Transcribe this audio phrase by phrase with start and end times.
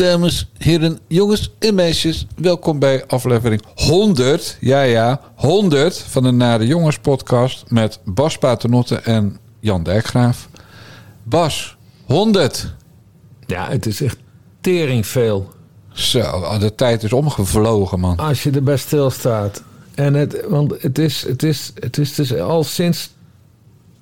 [0.00, 2.26] dames, heren, jongens en meisjes.
[2.36, 4.56] Welkom bij aflevering 100.
[4.60, 10.48] Ja, ja, 100 van de Nare Jongens podcast met Bas Paternotte en Jan Dijkgraaf.
[11.22, 11.76] Bas,
[12.06, 12.74] 100.
[13.46, 14.16] Ja, het is echt
[14.60, 15.50] tering veel.
[15.92, 18.16] Zo, de tijd is omgevlogen, man.
[18.16, 19.62] Als je erbij stilstaat.
[19.94, 23.10] En het, want het is, het, is, het is dus al sinds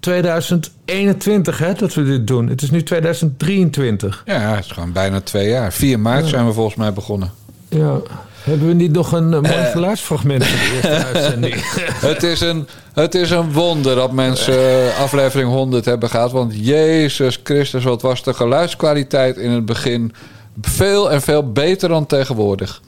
[0.00, 2.48] 2021 hè, dat we dit doen.
[2.48, 4.22] Het is nu 2023.
[4.26, 5.72] Ja, het is gewoon bijna twee jaar.
[5.72, 7.30] 4 maart zijn we volgens mij begonnen.
[7.68, 8.00] Ja.
[8.42, 11.54] Hebben we niet nog een, mooi geluidsfragment van de eerste uitzending?
[12.00, 16.32] Het is, een, het is een wonder dat mensen eh, aflevering 100 hebben gehad.
[16.32, 20.12] Want Jezus Christus, wat was de geluidskwaliteit in het begin
[20.60, 22.80] veel en veel beter dan tegenwoordig.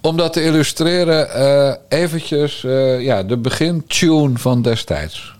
[0.00, 5.34] Om dat te illustreren, eh eventjes eh, ja, de begintune van destijds.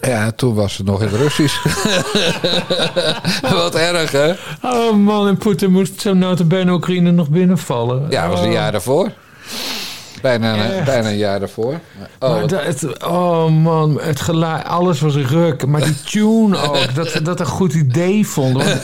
[0.00, 1.62] Ja, toen was het nog in het Russisch.
[3.52, 4.32] Wat erg, hè?
[4.62, 8.06] Oh man, en Poetin moest zo notabene Oekraïne nog binnenvallen.
[8.10, 8.52] Ja, dat was een Oh.
[8.52, 9.10] jaar daarvoor.
[10.22, 10.84] Bijna, een- Echt?
[10.84, 11.74] bijna een jaar daarvoor.
[12.18, 15.66] Oh, dat, het, oh man, het geluid, alles was ruk.
[15.66, 18.80] Maar die tune ook, dat ze dat een goed idee vonden.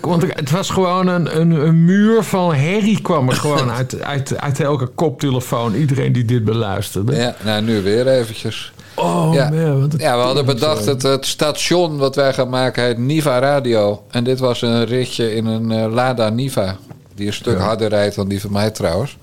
[0.00, 4.40] Want, het was gewoon een, een, een muur van herrie kwam er gewoon uit, uit,
[4.40, 5.74] uit elke koptelefoon.
[5.74, 7.16] Iedereen die dit beluisterde.
[7.16, 8.72] ja, nou, nu weer eventjes.
[8.94, 9.50] Oh Ja.
[9.50, 13.38] man, wat Ja, we hadden bedacht het, het station wat wij gaan maken heet Niva
[13.38, 14.02] Radio.
[14.10, 16.76] En dit was een ritje in een eh, Lada Niva.
[17.14, 19.16] Die een stuk harder rijdt dan die van mij trouwens.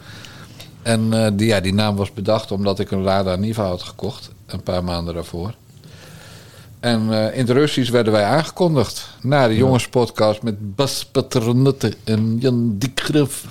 [0.86, 4.30] En eh, die, ja, die naam was bedacht omdat ik een Lada Niva had gekocht.
[4.46, 5.54] Een paar maanden daarvoor.
[6.80, 9.10] En eh, in het Russisch werden wij aangekondigd.
[9.22, 13.46] Na de jongenspodcast met Bas Paternotte en Jan Dikgrif.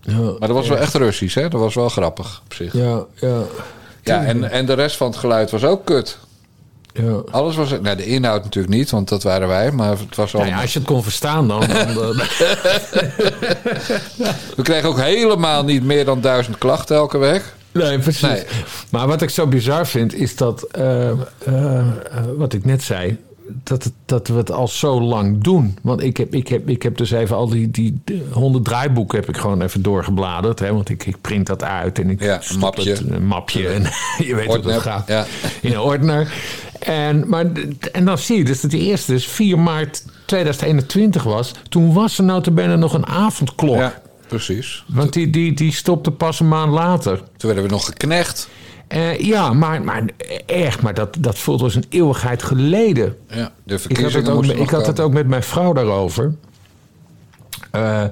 [0.00, 1.48] Ja, Maar dat was wel echt Russisch, hè?
[1.48, 2.72] Dat was wel grappig op zich.
[2.72, 3.42] ja, ja,
[4.02, 6.18] Ja, en, en de rest van het geluid was ook kut.
[6.96, 7.22] Ja.
[7.30, 7.70] Alles was...
[7.70, 9.70] Nou, de inhoud natuurlijk niet, want dat waren wij.
[9.70, 10.56] Maar het was Nou allemaal...
[10.56, 11.60] ja, als je het kon verstaan dan.
[11.60, 12.26] dan eh,
[14.56, 17.54] We kregen ook helemaal niet meer dan duizend klachten elke week.
[17.72, 18.20] Nee, precies.
[18.20, 18.44] Nee.
[18.90, 21.16] Maar wat ik zo bizar vind, is dat, eh, eh,
[22.36, 23.16] wat ik net zei,
[23.62, 25.78] dat, dat we het al zo lang doen.
[25.82, 28.00] Want ik heb, ik heb, ik heb dus even al die, die
[28.32, 30.58] honderd draaiboeken heb ik gewoon even doorgebladerd.
[30.58, 32.90] Hè, want ik, ik print dat uit en ik Ja, een stop mapje.
[32.90, 33.82] Het, een mapje en
[34.26, 35.08] je weet hoe dat gaat.
[35.08, 35.26] ja.
[35.60, 36.32] In een ordner.
[36.78, 37.46] En, maar,
[37.92, 41.52] en dan zie je dus dat de eerste dus 4 maart 2021 was.
[41.68, 43.76] Toen was er notabene nog een avondklok.
[43.76, 44.84] Ja, precies.
[44.86, 47.16] Want die, die, die stopte pas een maand later.
[47.16, 48.48] Toen werden we nog geknecht.
[48.88, 50.04] Eh, ja, maar, maar
[50.46, 53.16] echt, maar dat, dat voelt als een eeuwigheid geleden.
[53.28, 56.34] Ja, de Ik had, het ook, ik had het ook met mijn vrouw daarover.
[57.70, 58.04] Eh,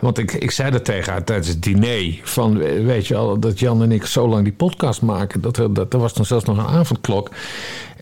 [0.00, 2.20] want ik, ik zei dat tegen haar tijdens het diner.
[2.22, 5.40] Van, weet je al, dat Jan en ik zo lang die podcast maken.
[5.40, 7.30] Dat er, dat, er was dan zelfs nog een avondklok.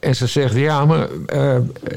[0.01, 1.57] En ze zegt, ja, maar eh,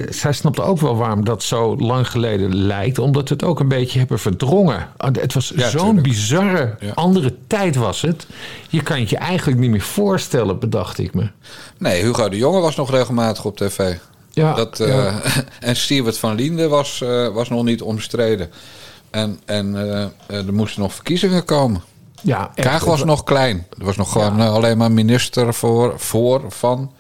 [0.10, 3.00] zij snapte ook wel waarom dat zo lang geleden lijkt.
[3.00, 4.88] Omdat we het ook een beetje hebben verdrongen.
[4.98, 6.92] Ah, Het was Ja, zo'n bizarre, Ja.
[6.94, 8.26] andere tijd was het.
[8.70, 11.30] Je kan het je eigenlijk niet meer voorstellen, bedacht ik me.
[11.78, 13.94] Nee, Hugo de Jonge was nog regelmatig op tv.
[14.30, 15.22] Ja, Dat, eh, ja.
[15.60, 18.50] En Siewert van Liende was, eh, was nog niet omstreden.
[19.10, 19.76] En, en
[20.28, 21.82] er moesten nog verkiezingen komen.
[22.22, 22.52] ja.
[22.56, 23.66] Kaag was nog klein.
[23.80, 26.92] Er was nog gewoon alleen maar minister voor, voor van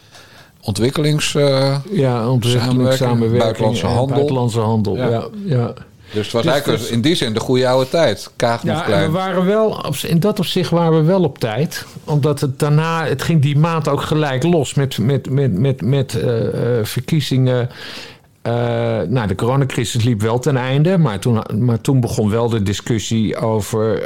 [0.62, 1.36] ontwikkelings...
[1.36, 4.16] eh, Ja, ontwikkeling, Samenwerking, samenwerking, buitenlandse en handel.
[4.16, 4.96] buitenlandse handel.
[4.98, 5.24] Ja.
[5.46, 5.74] Ja.
[6.14, 8.32] Dus het was Dus eigenlijk dus- in die zin de goede oude tijd.
[8.36, 9.06] Kaag nog Ja, en klein.
[9.06, 11.86] we waren wel, op- in dat opzicht waren we wel op tijd.
[12.06, 16.16] Omdat het daarna, het ging die maand ook gelijk los met, met, met, met, met
[16.22, 16.48] eh,
[16.80, 17.70] eh, verkiezingen.
[18.42, 18.54] Eh,
[19.08, 20.98] nou, de coronacrisis liep wel ten einde.
[20.98, 24.02] Maar toen, maar toen begon wel de discussie over.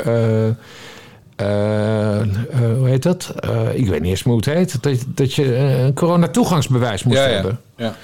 [2.77, 3.33] Hoe heet dat?
[3.39, 4.83] Eh, ik weet niet eens hoe het heet.
[4.83, 7.59] Dat, dat je eh, een coronatoegangsbewijs moest ja, hebben.
[7.77, 7.95] ja.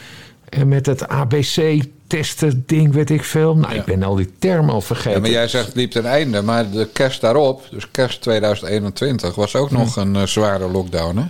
[0.49, 3.55] En met het ABC-testen ding, weet ik veel.
[3.55, 3.79] Nou, Ja.
[3.79, 5.11] ik ben al die termen al vergeten.
[5.11, 6.41] Ja, maar jij zegt liep ten einde.
[6.41, 11.17] Maar de kerst daarop, dus kerst 2021, was ook nog een eh, zware lockdown.
[11.17, 11.23] Hè?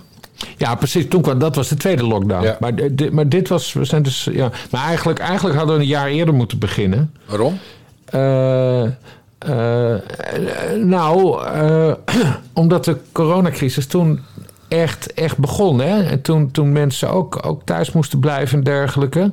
[0.56, 1.08] Ja, precies.
[1.08, 2.44] Toen kwam, dat was de tweede lockdown.
[2.44, 2.56] Ja.
[2.60, 4.50] Maar, di- di- maar dit was, we zijn dus, ja.
[4.70, 7.14] Maar eigenlijk, eigenlijk hadden we een jaar eerder moeten beginnen.
[7.26, 7.58] Waarom?
[8.04, 8.82] Eh,
[9.46, 9.94] eh,
[10.82, 11.92] nou, eh,
[12.52, 14.20] omdat de coronacrisis toen
[14.68, 15.80] echt, echt begon.
[15.80, 16.02] Hè?
[16.02, 19.32] En toen, toen mensen ook, ook thuis moesten blijven en dergelijke.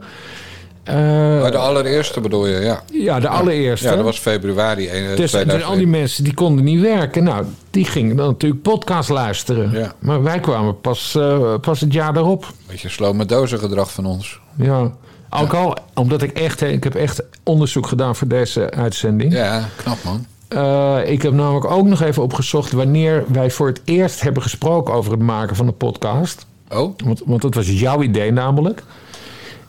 [0.86, 2.84] Maar de allereerste bedoel je, ja.
[2.94, 3.88] ja, de allereerste.
[3.88, 5.72] Ja, dat was februari eh, Dus, dus 2001.
[5.72, 7.24] al die mensen die konden niet werken.
[7.24, 9.72] Nou, die gingen dan natuurlijk podcast luisteren.
[9.72, 9.94] Ja.
[10.00, 11.18] Maar wij kwamen pas,
[11.62, 12.54] pas het jaar daarop.
[12.68, 14.40] Beetje slow met dozen gedrag van ons.
[14.56, 14.92] Ja.
[15.30, 19.34] Ook al, omdat ik echt, ik heb echt onderzoek gedaan voor deze uitzending.
[19.34, 20.26] Ja, knap man.
[20.48, 24.94] Eh, ik heb namelijk ook nog even opgezocht wanneer wij voor het eerst hebben gesproken
[24.94, 26.46] over het maken van een podcast.
[26.70, 28.84] Oh, Want, want dat was jouw idee namelijk.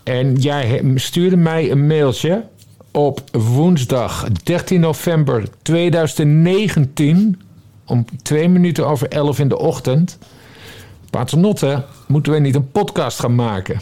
[0.02, 2.44] En jij stuurde mij een mailtje
[2.90, 7.40] op woensdag 13 november 2019
[7.86, 10.18] om twee minuten over elf in de ochtend.
[11.10, 13.80] Paternotte, moeten we niet een podcast gaan maken?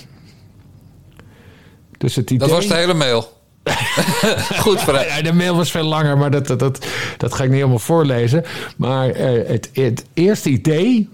[1.99, 2.49] Dus het idee...
[2.49, 3.37] dat was de hele mail.
[4.65, 5.09] Goed vooruit.
[5.09, 6.87] Ja, de mail was veel langer, maar dat, dat, dat,
[7.17, 8.45] dat ga ik niet helemaal voorlezen.
[8.77, 11.09] Maar eh, het, het eerste idee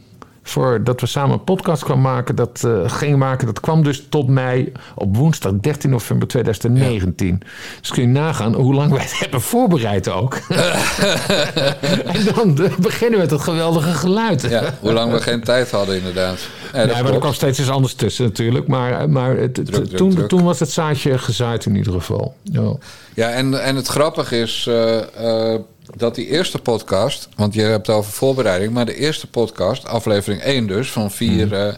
[0.46, 4.06] voor dat we samen een podcast kwamen maken, dat uh, gingen maken, dat kwam dus
[4.08, 7.43] tot mij op woensdag 13 november 2019.
[7.81, 10.35] Dus kun je nagaan hoe lang wij het hebben voorbereid ook.
[12.14, 14.43] en dan beginnen we met dat geweldige geluid.
[14.43, 16.38] Ja, hoe lang we geen tijd hadden inderdaad.
[16.73, 18.67] Ja, Ja, maar er kwam steeds iets anders tussen natuurlijk.
[18.67, 20.29] Maar, maar het, Druk, druk, toen, druk.
[20.29, 22.35] toen was het zaadje gezaaid in ieder geval.
[22.43, 22.76] Ja.
[23.14, 25.55] Ja, en, en het grappige is uh, uh,
[25.97, 27.29] dat die eerste podcast...
[27.37, 28.73] want je hebt het over voorbereiding...
[28.73, 30.91] maar de eerste podcast, aflevering 1 dus...
[30.91, 31.77] van 4, mm.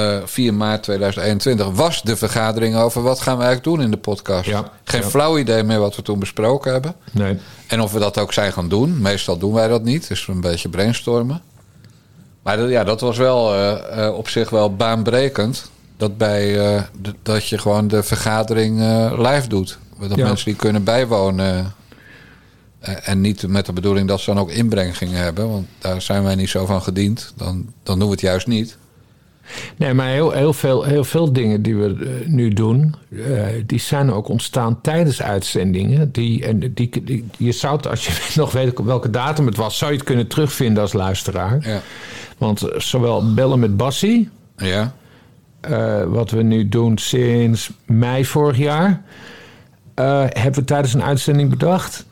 [0.00, 1.70] uh, 4 maart 2021...
[1.70, 4.48] was de vergadering over wat gaan we eigenlijk doen in de podcast.
[4.48, 5.08] Ja, Geen ja.
[5.08, 6.94] flauw idee meer wat we toen besproken hebben.
[7.10, 7.38] Nee.
[7.66, 9.00] En of we dat ook zijn gaan doen.
[9.00, 10.08] Meestal doen wij dat niet.
[10.08, 11.42] Dus een beetje brainstormen.
[12.42, 15.70] Maar dat, ja, dat was wel uh, op zich wel baanbrekend.
[15.96, 16.82] Dat, bij, uh,
[17.22, 18.78] dat je gewoon de vergadering
[19.16, 19.78] live doet.
[20.00, 20.26] Dat ja.
[20.26, 21.74] mensen die kunnen bijwonen.
[22.80, 25.50] En niet met de bedoeling dat ze dan ook inbreng gingen hebben.
[25.50, 27.32] Want daar zijn wij niet zo van gediend.
[27.36, 28.78] Dan, dan doen we het juist niet.
[29.76, 33.78] Nee, maar heel, heel, veel, heel veel dingen die we uh, nu doen, uh, die
[33.78, 36.12] zijn ook ontstaan tijdens uitzendingen.
[36.12, 39.56] Die, en die, die, je zou het, als je nog weet op welke datum het
[39.56, 41.68] was, zou je het kunnen terugvinden als luisteraar.
[41.68, 41.80] Ja.
[42.38, 44.94] Want zowel Bellen met Bassie, ja.
[45.70, 49.02] uh, wat we nu doen sinds mei vorig jaar,
[49.94, 52.06] eh, hebben we tijdens een uitzending bedacht.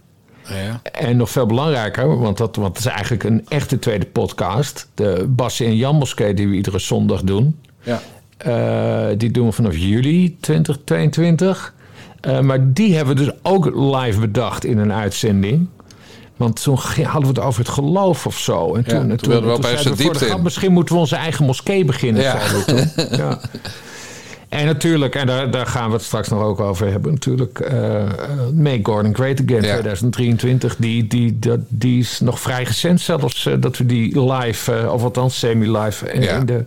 [0.48, 0.80] Ja.
[0.92, 4.88] En nog veel belangrijker, want dat, want dat is eigenlijk een echte tweede podcast.
[4.94, 7.58] De Bassie en Jan Moskee die we iedere zondag doen.
[7.82, 8.00] Ja.
[8.46, 11.74] Uh, die doen we vanaf juli 2022.
[12.26, 15.68] Uh, maar die hebben we dus ook live bedacht in een uitzending.
[16.36, 18.74] Want toen hadden we het over het geloof of zo.
[18.74, 21.44] En toen, ja, toen, we opeens de diepte de grap, Misschien moeten we onze eigen
[21.44, 22.22] moskee beginnen.
[22.22, 22.38] Ja.
[24.48, 27.70] En natuurlijk, en daar, daar, gaan we het straks nog ook over hebben, natuurlijk.
[27.72, 28.04] Uh,
[28.54, 29.72] Make Gordon Great Again ja.
[29.72, 30.76] 2023.
[30.76, 34.92] Die, die, dat, die is nog vrij recent zelfs uh, dat we die live, uh,
[34.92, 36.20] of althans semi-live.
[36.20, 36.36] Ja.
[36.36, 36.64] In de...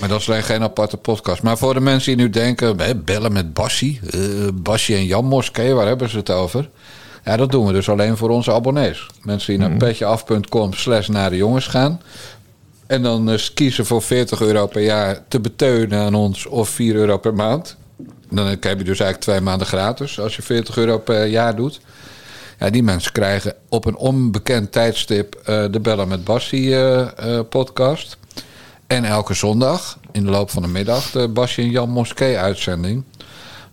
[0.00, 1.42] Maar dat is alleen geen aparte podcast.
[1.42, 4.00] Maar voor de mensen die nu denken, hè, bellen met Bassie.
[4.54, 6.68] Bassie en Jan Moskee, waar hebben ze het over?
[7.24, 9.06] Ja, dat doen we dus alleen voor onze abonnees.
[9.22, 9.78] Mensen die naar mm.
[9.78, 12.00] petjeaf.com slash naar de jongens gaan.
[12.88, 16.94] En dan uh, kiezen voor 40 euro per jaar te beteunen aan ons of 4
[16.94, 17.76] euro per maand.
[18.30, 21.80] Dan heb je dus eigenlijk twee maanden gratis als je 40 euro per jaar doet.
[22.58, 27.08] Ja, die mensen krijgen op een onbekend tijdstip uh, de Bellen met Bassie uh,
[27.48, 28.16] podcast.
[28.86, 33.04] En elke zondag in de loop van de middag de Bassie en Jan Moskee uitzending.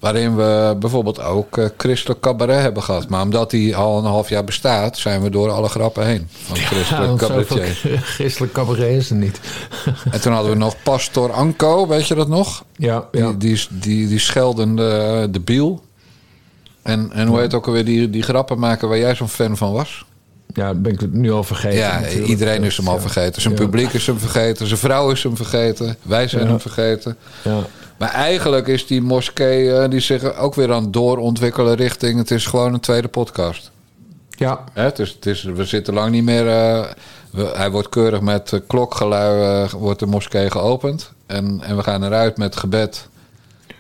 [0.06, 3.10] Waarin we bijvoorbeeld ook uh, Christelijk Cabaret hebben gehad.
[3.10, 6.28] Maar omdat die al een half jaar bestaat, zijn we door alle grappen heen.
[6.32, 7.98] Van Christelijk ja.
[7.98, 9.40] Christelijk Cabaret is er niet.
[10.12, 12.64] en toen hadden we nog Pastor Anko, weet je dat nog?
[12.76, 13.08] Ja.
[13.12, 13.32] ja.
[13.32, 15.84] Die, die, die, die scheldende de biel.
[16.82, 19.72] En, en hoe heet ook alweer die, die grappen maken waar jij zo'n fan van
[19.72, 20.06] was?
[20.56, 21.78] Ja, ben ik het nu al vergeten.
[21.78, 22.28] Ja, natuurlijk.
[22.28, 23.42] iedereen is hem al vergeten.
[23.42, 23.60] Zijn Ja.
[23.60, 24.68] publiek is hem vergeten.
[24.68, 25.96] Zijn vrouw is hem vergeten.
[26.02, 26.50] Wij zijn Ja.
[26.50, 27.18] hem vergeten.
[27.44, 27.60] Ja.
[27.98, 32.18] Maar eigenlijk is die moskee eh, die zich ook weer aan het doorontwikkelen richting...
[32.18, 33.72] het is gewoon een tweede podcast.
[34.30, 36.48] Ja, Hè, het is, het is, we zitten lang niet meer...
[36.48, 36.84] eh,
[37.32, 41.12] we- hij wordt keurig met klokgelui eh, wordt de moskee geopend.
[41.26, 43.08] En, en we gaan eruit met gebed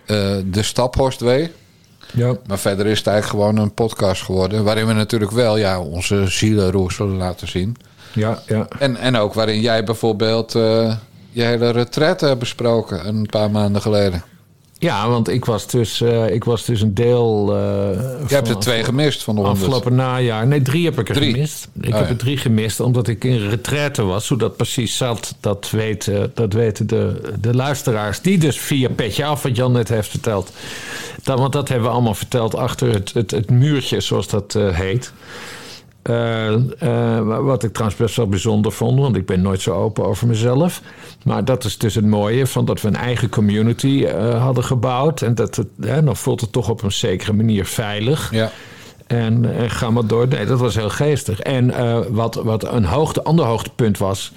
[0.06, 1.52] de Staphorstwee.
[2.16, 2.36] Ja.
[2.48, 4.64] Maar verder is het eigenlijk gewoon een podcast geworden...
[4.64, 7.76] waarin we natuurlijk wel ja, onze zielenroes zullen laten zien...
[8.14, 8.68] ja, ja.
[8.80, 10.96] En, en ook waarin jij bijvoorbeeld eh,
[11.32, 14.24] je hele retraite hebt besproken een paar maanden geleden.
[14.80, 17.50] Ja, want ik was dus, eh, ik was dus een deel.
[17.56, 19.64] eh Je hebt er twee gemist van de honderd.
[19.64, 20.48] Afgelopen najaar.
[20.48, 21.32] Nee, drie heb ik er Drie?
[21.34, 21.68] gemist.
[21.82, 22.10] Ik Oh, heb ja.
[22.10, 24.30] er drie gemist omdat ik in retraite was.
[24.30, 28.22] Hoe dat precies zat, dat weten, dat weten de, de luisteraars.
[28.22, 30.52] Die dus via Petje Af, wat Jan net heeft verteld.
[31.24, 34.70] Dat, want dat hebben we allemaal verteld achter het, het, het muurtje, zoals dat eh,
[34.70, 35.14] heet.
[36.02, 40.06] Eh, eh, wat ik trouwens best wel bijzonder vond, want ik ben nooit zo open
[40.06, 40.82] over mezelf.
[41.24, 44.06] Maar dat is dus het mooie van dat we een eigen community
[44.38, 45.22] hadden gebouwd.
[45.22, 48.32] En dat het, hè, dan voelt het toch op een zekere manier veilig.
[48.32, 48.52] Ja.
[49.08, 50.28] En, en ga maar door.
[50.28, 51.40] Nee, dat was heel geestig.
[51.40, 51.74] En
[52.14, 54.32] wat, wat een hoogte, ander hoogtepunt was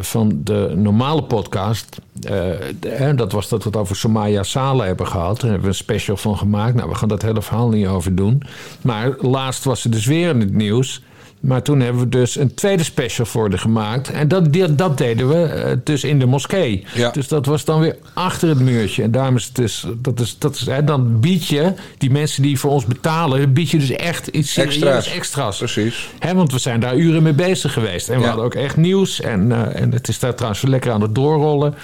[0.00, 1.98] van de normale podcast.
[2.20, 5.40] eh, dat was dat we het over Somaya Sala hebben gehad.
[5.40, 6.74] Daar hebben we een special van gemaakt.
[6.74, 8.42] Nou, we gaan dat hele verhaal niet over doen.
[8.80, 11.02] Maar laatst was ze dus weer in het nieuws.
[11.40, 14.10] Maar toen hebben we dus een tweede special voor haar gemaakt.
[14.10, 16.84] En dat, dat deden we eh, dus in de moskee.
[16.94, 17.10] Ja.
[17.10, 19.02] Dus dat was dan weer achter het muurtje.
[19.02, 19.86] En daarom is het dus...
[19.98, 23.52] Dat is, dat is, hè, dan bied je die mensen die voor ons betalen...
[23.52, 25.10] bied je dus echt iets serieus Extra's.
[25.14, 25.58] extra's.
[25.58, 26.08] Precies.
[26.18, 28.08] Hè, want we zijn daar uren mee bezig geweest.
[28.08, 28.26] En we Ja.
[28.26, 29.20] hadden ook echt nieuws.
[29.20, 31.74] En, eh, en het is daar trouwens lekker aan het doorrollen.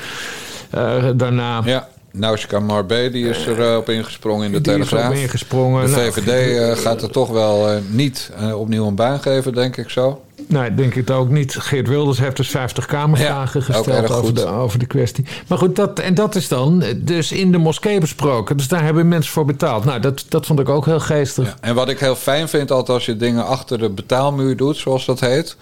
[0.71, 1.63] Eh, daarna...
[1.65, 1.89] Ja.
[2.13, 5.15] Naushka Marbé die is er eh, ingesprongen in de Die Telegraaf.
[5.15, 5.85] ingesprongen.
[5.87, 9.77] De Nou, VVD eh, gaat er toch wel eh, niet opnieuw een baan geven, denk
[9.77, 10.23] ik zo.
[10.49, 11.57] Nee, denk ik het ook niet.
[11.59, 15.25] Geert Wilders heeft dus 50 kamervragen Ja, gesteld over de, over de kwestie.
[15.49, 18.57] Maar goed, dat, en dat is dan dus in de moskee besproken.
[18.57, 19.85] Dus daar hebben mensen voor betaald.
[19.85, 21.47] Nou, dat, dat vond ik ook heel geestig.
[21.47, 21.55] Ja.
[21.61, 25.05] En wat ik heel fijn vind, altijd als je dingen achter de betaalmuur doet, zoals
[25.07, 25.57] dat heet.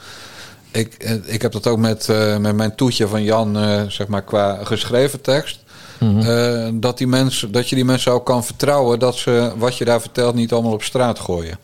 [0.70, 2.08] Ik, ik heb dat ook met,
[2.40, 3.56] met mijn toetje van Jan,
[3.88, 5.58] zeg maar, qua geschreven tekst.
[6.00, 9.84] Eh, dat, die mensen, dat je die mensen ook kan vertrouwen dat ze wat je
[9.84, 11.58] daar vertelt niet allemaal op straat gooien.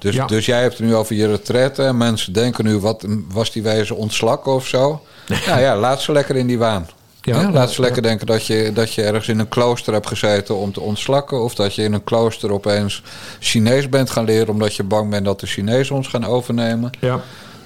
[0.00, 0.26] Dus, Ja.
[0.26, 1.82] dus jij hebt het nu over je retraite.
[1.82, 5.02] En mensen denken nu, wat was die wijze ontslakken of zo?
[5.46, 6.88] Nou ja, laat ze lekker in die waan.
[7.22, 10.56] Ja, laat ze lekker denken dat je, dat je ergens in een klooster hebt gezeten
[10.56, 11.42] om te ontslakken.
[11.42, 13.02] Of dat je in een klooster opeens
[13.38, 16.90] Chinees bent gaan leren omdat je bang bent dat de Chinezen ons gaan overnemen.
[17.00, 17.20] Ja.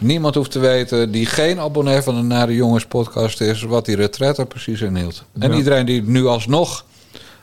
[0.04, 3.96] Niemand hoeft te weten die geen abonnee van de Nare Jongens podcast is, wat die
[3.96, 5.25] retraite precies inhield.
[5.38, 5.56] En Ja.
[5.56, 6.84] iedereen die nu alsnog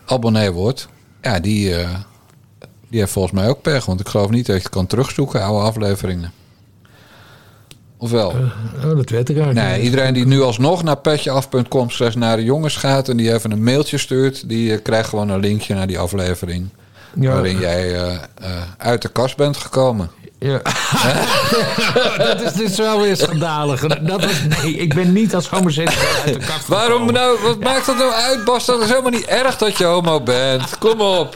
[0.06, 0.88] abonnee wordt,
[1.22, 1.90] ja, die, eh,
[2.90, 3.86] die heeft volgens mij ook pech.
[3.86, 6.32] Want ik geloof niet dat je kan terugzoeken, oude afleveringen.
[7.98, 8.28] Ofwel?
[8.30, 9.84] Oh, dat weet ik eigenlijk Nee, niet.
[9.86, 13.64] iedereen die nu alsnog naar petjeaf.com slash naar de jongens gaat en die even een
[13.64, 16.68] mailtje stuurt, die eh, krijgt gewoon een linkje naar die aflevering.
[17.20, 17.34] Ja.
[17.34, 18.22] Waarin jij eh, eh,
[18.78, 20.10] uit de kast bent gekomen.
[20.44, 20.62] Ja.
[22.34, 23.82] dat is dus wel weer schandalig.
[23.82, 27.40] Dat was, nee, ik ben niet als homoseksueel uit de kast Waarom nou?
[27.42, 28.66] Wat maakt dat nou uit, Bas?
[28.66, 30.78] Dat is helemaal niet erg dat je homo bent.
[30.78, 31.36] Kom op.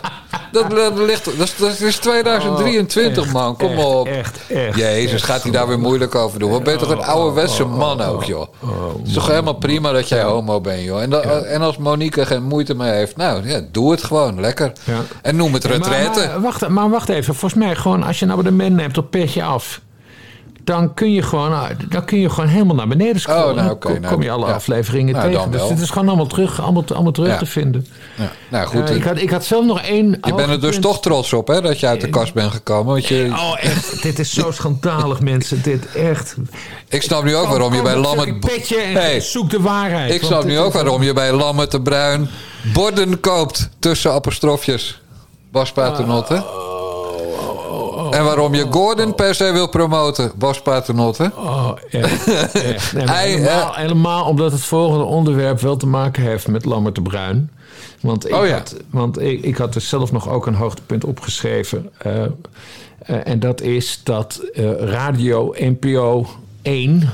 [0.51, 3.57] Dat, dat, ligt, dat, is, dat is 2023, Oh, echt, man.
[3.57, 4.07] Kom echt, op.
[4.07, 4.77] Echt, echt.
[4.77, 6.51] Jezus, gaat hij daar weer moeilijk over doen?
[6.51, 8.47] Wat ben je toch een ouderwetse man ook, joh?
[8.97, 11.01] Het is toch helemaal prima dat jij homo bent, joh?
[11.01, 14.39] En, dat, en als Monique er geen moeite mee heeft, nou, ja, doe het gewoon.
[14.41, 14.71] Lekker.
[14.83, 14.99] Ja.
[15.21, 16.27] En noem het Maar, retraite.
[16.27, 17.35] maar, wacht, maar wacht even.
[17.35, 19.81] Volgens mij gewoon als je een abonnement neemt op petje af.
[20.65, 21.53] Dan kun je gewoon,
[21.89, 23.41] dan kun je gewoon helemaal naar beneden scrollen.
[23.49, 25.41] Oh, nou, Dan oké, kom, nou, kom je alle afleveringen Nou, tegen.
[25.41, 27.37] dan Dus het is gewoon allemaal terug, allemaal, allemaal terug Ja.
[27.37, 27.87] te vinden.
[28.15, 28.31] Ja.
[28.49, 30.17] Nou goed, Eh, ik, had, ik had zelf nog één.
[30.21, 31.61] je bent er dus toch trots op, hè?
[31.61, 32.93] Dat je uit de kast bent gekomen.
[32.93, 34.01] Want je, Oh, echt.
[34.03, 35.61] dit is zo schandalig, mensen.
[35.61, 36.35] Dit echt.
[36.89, 38.39] ik snap nu ook waarom je bij Lammert...
[38.39, 39.21] Petje en Hey.
[39.21, 40.13] zoek de waarheid.
[40.13, 42.29] Ik snap nu ook waarom je bij Lammert de Bruin
[42.73, 45.01] borden koopt tussen apostrofjes.
[45.51, 46.43] Bas Paternotte.
[48.11, 51.31] En waarom je Gordon per se wil promoten, Bas Paternotte.
[51.35, 52.27] Oh, echt.
[52.53, 52.93] echt.
[52.93, 56.65] Nee, maar Hij, helemaal, eh, helemaal omdat het volgende onderwerp wel te maken heeft met
[56.65, 57.49] Lammert de Bruin.
[58.01, 58.53] Want, ik, Oh ja.
[58.53, 61.89] had, want ik, ik had dus zelf nog ook een hoogtepunt opgeschreven.
[61.97, 62.23] eh,
[63.23, 64.41] en dat is dat
[64.79, 66.27] Radio NPO
[66.61, 67.09] 1,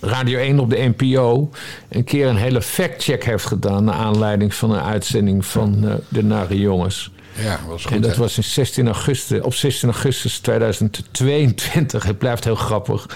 [0.00, 1.50] Radio 1 op de NPO,
[1.88, 3.84] een keer een hele factcheck heeft gedaan.
[3.84, 7.10] naar aanleiding van een uitzending van De Nare Jongens.
[7.38, 7.92] Ja, was goed.
[7.92, 8.16] En dat hè?
[8.16, 12.04] was in 16 augustus, op 16 augustus 2022.
[12.04, 13.06] Het blijft heel grappig.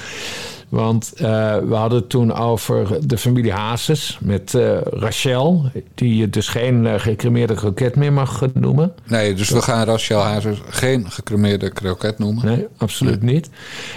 [0.70, 6.30] Want eh, we hadden het toen over de familie Hazes met eh, Rachel, die je
[6.30, 8.92] dus geen uh, gecremeerde kroket meer mag noemen.
[9.06, 12.44] Nee, dus we gaan Rachel Hazes geen gecremeerde kroket noemen.
[12.44, 13.50] Nee, absoluut niet.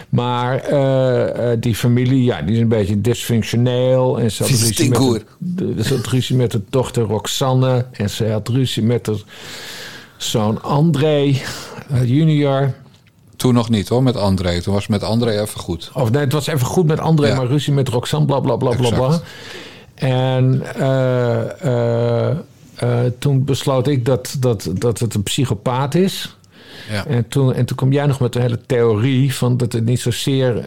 [0.09, 4.19] Maar uh, uh, die familie, ja, die is een beetje dysfunctioneel.
[4.19, 7.85] En ze had, ruzie met, de, ze had ruzie met de dochter Roxanne.
[7.91, 9.17] En ze had ruzie met de
[10.29, 11.23] zoon André
[11.91, 12.73] uh, junior.
[13.35, 14.61] Toen nog niet hoor, met André.
[14.61, 15.91] Toen was het met André even goed.
[15.93, 17.35] Of nee, het was even goed met André, ja.
[17.35, 19.21] maar ruzie met Roxanne, bla bla bla bla bla.
[19.95, 20.63] En
[23.19, 26.37] toen besloot ik dat, dat, dat het een psychopaat is.
[26.91, 27.05] Ja.
[27.05, 29.99] En, toen, en toen kwam jij nog met een hele theorie van dat het niet
[29.99, 30.63] zozeer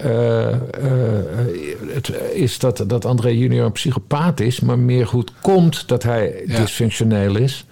[1.95, 6.43] het is dat, dat André junior een psychopaat is, maar meer goed komt dat hij
[6.47, 6.61] ja.
[6.61, 7.67] dysfunctioneel is.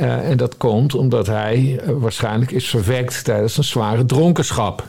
[0.00, 4.84] Uh, en dat komt omdat hij waarschijnlijk is verwekt tijdens een zware dronkenschap.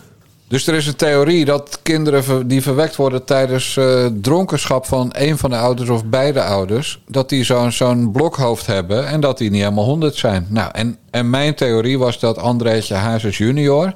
[0.47, 5.37] Dus er is een theorie dat kinderen die verwekt worden tijdens uh, dronkenschap van een
[5.37, 9.61] van de ouders of beide ouders, dat die zo'n blokhoofd hebben en dat die niet
[9.61, 10.45] helemaal honderd zijn.
[10.49, 13.93] Nou, en, en mijn theorie was dat Andreetje Hazes junior,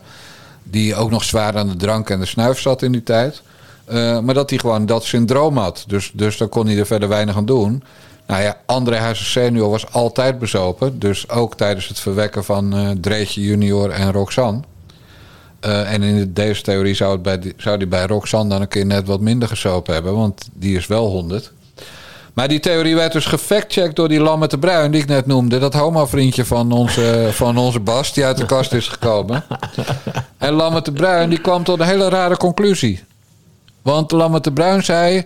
[0.64, 3.42] die ook nog zwaar aan de drank en de snuif zat in die tijd,
[4.24, 5.84] maar dat hij gewoon dat syndroom had.
[5.88, 7.84] Dus, dus daar kon hij er verder weinig aan doen.
[8.28, 11.00] Nou ja, André Hazes senior was altijd bezopen.
[11.00, 14.60] Dus ook tijdens het verwekken van uh, Dreetje junior en Roxanne.
[15.66, 18.68] Uh, en in deze theorie zou, het bij die, zou die bij Roxanne dan een
[18.68, 20.16] keer net wat minder gesopen hebben.
[20.16, 21.52] Want die is wel 100.
[22.34, 25.60] Maar die theorie werd dus gefactcheckt door die Lamme de Bruin, die ik net noemde.
[25.60, 29.44] Dat homo-vriendje van onze, van onze Bas, die uit de kast is gekomen.
[30.38, 33.04] En Lamme de Bruin, die kwam tot een hele rare conclusie.
[33.82, 35.26] Want Lamme de Bruin zei...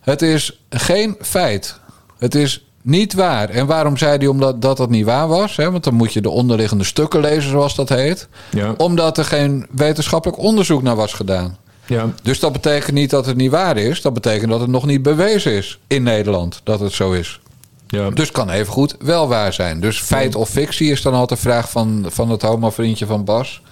[0.00, 1.80] Het is geen feit.
[2.18, 3.48] Het is niet waar.
[3.48, 5.56] En waarom zei hij omdat dat, dat niet waar was?
[5.56, 5.70] Hè?
[5.70, 8.28] Want dan moet je de onderliggende stukken lezen, zoals dat heet.
[8.50, 8.74] Ja.
[8.76, 11.56] Omdat er geen wetenschappelijk onderzoek naar was gedaan.
[11.86, 12.12] Ja.
[12.22, 14.02] Dus dat betekent niet dat het niet waar is.
[14.02, 17.40] Dat betekent dat het nog niet bewezen is in Nederland dat het zo is.
[17.86, 18.10] Ja.
[18.10, 19.80] Dus kan evengoed wel waar zijn.
[19.80, 23.62] Dus feit of fictie is dan altijd de vraag van, van het homo-vriendje van Bas.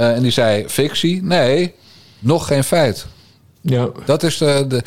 [0.00, 1.22] Uh, en die zei fictie?
[1.22, 1.74] Nee,
[2.18, 3.06] nog geen feit.
[3.60, 3.88] Ja.
[4.04, 4.82] Dat is de, de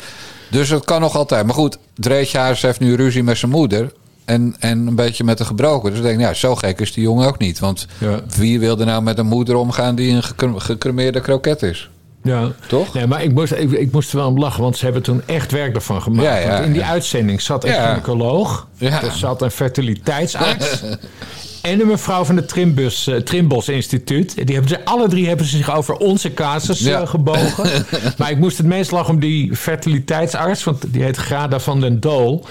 [0.50, 1.46] dus het kan nog altijd.
[1.46, 3.92] Maar goed, Dreetje Hazes heeft nu ruzie met zijn moeder.
[4.24, 5.90] En, en een beetje met de gebroken.
[5.90, 7.58] Dus ik denk, ja, zo gek is die jongen ook niet.
[7.58, 8.20] Want ja.
[8.36, 11.90] wie wilde nou met een moeder omgaan die een gecremeerde kroket is?
[12.22, 12.48] Ja.
[12.68, 12.94] Toch?
[12.94, 15.22] Nee, maar ik moest, ik, ik moest er wel om lachen, want ze hebben toen
[15.26, 16.28] echt werk ervan gemaakt.
[16.28, 16.88] Ja, ja, want in die ja.
[16.88, 19.02] uitzending zat een gynaecoloog, Ja.
[19.02, 20.82] er zat een fertiliteitsarts
[21.62, 24.34] en een mevrouw van het Trimbus, eh, Trimbos Instituut.
[24.46, 27.00] Die hebben ze, alle drie hebben ze zich over onze casus Ja.
[27.00, 27.86] eh, gebogen.
[28.18, 32.00] maar ik moest het meest lachen om die fertiliteitsarts, want die heet Grada van den
[32.00, 32.44] Dool.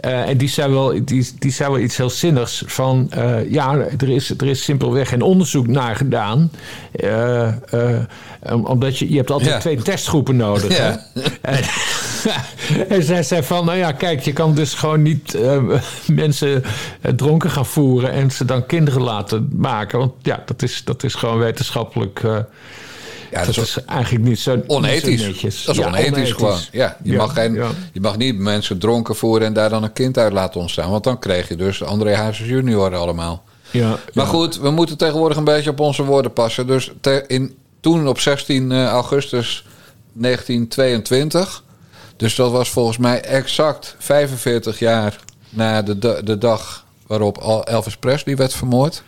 [0.00, 3.10] Eh, en die zei, wel, die, die zei wel iets heel zinnigs van...
[3.48, 6.50] ja, er is, er is simpelweg geen onderzoek naar gedaan.
[8.52, 9.58] Om- omdat je, je hebt altijd Ja.
[9.58, 10.76] twee testgroepen nodig.
[10.76, 11.06] Ja.
[11.42, 11.56] Hè?
[12.88, 15.62] En, zij zei van, nou ja, kijk, je kan dus gewoon niet eh,
[16.12, 16.64] mensen
[17.00, 19.98] eh, dronken gaan voeren en ze dan kinderen laten maken.
[19.98, 22.20] Want ja, dat is, dat is gewoon wetenschappelijk.
[22.24, 22.36] eh,
[23.30, 25.40] Ja, dat, dat is, eigenlijk niet zo, niet zo Onethisch.
[25.64, 26.58] Dat is Ja, onethisch, gewoon.
[26.72, 27.54] Ja, je, Ja, mag geen,
[27.92, 30.90] je mag niet mensen dronken voeren en daar dan een kind uit laten ontstaan.
[30.90, 33.44] Want dan kreeg je dus André Hazes junior allemaal.
[33.70, 36.66] Ja, Maar goed, we moeten tegenwoordig een beetje op onze woorden passen.
[36.66, 39.66] Dus te- in, toen op 16 augustus
[40.12, 41.62] 1922...
[42.16, 45.16] dus dat was volgens mij exact 45 jaar
[45.48, 49.02] na de, de dag waarop Elvis Presley werd vermoord.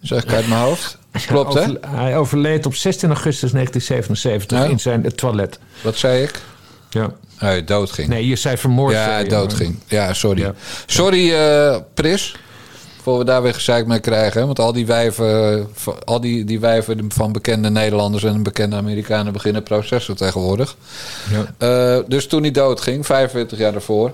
[0.00, 0.98] Zeg ik uit mijn hoofd.
[1.26, 1.66] Klopt, hè?
[1.86, 4.64] Hij overleed op 16 augustus 1977 Ja.
[4.64, 5.58] in zijn toilet.
[5.82, 6.40] Wat zei ik?
[6.90, 7.10] Ja.
[7.36, 8.08] Hij doodging.
[8.08, 8.92] Nee, je zei vermoord.
[8.94, 9.78] Ja, je, doodging.
[9.86, 10.40] Ja, sorry.
[10.40, 10.54] Ja.
[10.86, 12.36] Sorry, eh, Pris.
[13.02, 14.40] Voor we daar weer gezeik mee krijgen.
[14.40, 14.46] hè.
[14.46, 15.66] Want al die wijven,
[16.04, 20.76] al die, die wijven van bekende Nederlanders en bekende Amerikanen beginnen processen tegenwoordig.
[21.30, 21.54] Ja.
[21.96, 24.12] Eh, dus toen hij doodging, 45 jaar daarvoor.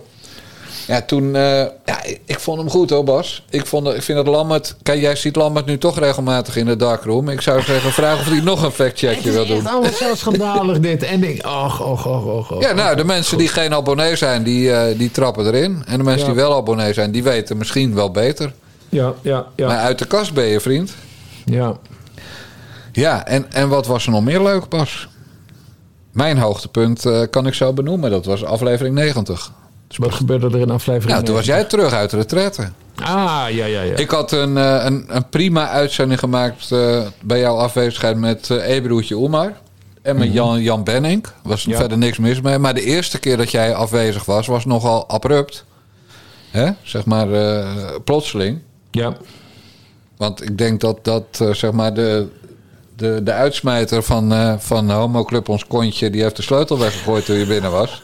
[0.87, 1.35] Ja, toen.
[1.37, 1.43] eh,
[1.85, 3.45] ja, ik, vond hem goed hoor, Bas.
[3.51, 4.77] Ik, vond, ik vind dat Lammert.
[4.83, 7.29] Kijk, jij ziet Lammert nu toch regelmatig in de darkroom.
[7.29, 9.67] Ik zou zeggen, vraag of hij nog een factcheckje wil Het is doen.
[9.67, 11.03] allemaal zo schandalig dit.
[11.03, 12.63] En ik, och, och, och, och, och.
[12.63, 15.83] Ja, nou, de mensen die geen abonnee zijn, die, eh, die trappen erin.
[15.87, 16.33] En de mensen Ja.
[16.33, 18.53] die wel abonnee zijn, die weten misschien wel beter.
[18.89, 19.67] Ja, ja, ja.
[19.67, 20.95] Maar uit de kast ben je, vriend.
[21.45, 21.77] ja.
[22.93, 25.09] Ja, en, en wat was er nog meer leuk, Bas?
[26.13, 28.11] Mijn hoogtepunt eh, kan ik zo benoemen.
[28.11, 29.53] Dat was aflevering 90.
[29.97, 32.63] Wat gebeurde er in aflevering Nou, toen was jij terug uit de retraite.
[32.97, 33.97] Ah, ja, ja, ja.
[33.97, 39.15] Ik had een, eh, een, een prima uitzending gemaakt eh, bij jouw afwezigheid met Ebroetje
[39.15, 39.53] Oemar.
[40.03, 41.27] En met Jan, Jan Benning.
[41.43, 41.77] Was er Ja.
[41.77, 42.59] verder niks mis mee.
[42.59, 45.65] Maar de eerste keer dat jij afwezig was, was nogal abrupt.
[46.51, 46.71] Hè?
[46.83, 47.27] Zeg maar
[48.05, 48.61] plotseling.
[48.91, 49.17] Ja.
[50.17, 52.29] Want ik denk dat, dat eh, zeg maar de,
[52.97, 56.11] de, de uitsmijter van, eh van Homo Ons Kontje...
[56.11, 58.03] die heeft de sleutel weggegooid toen je binnen was.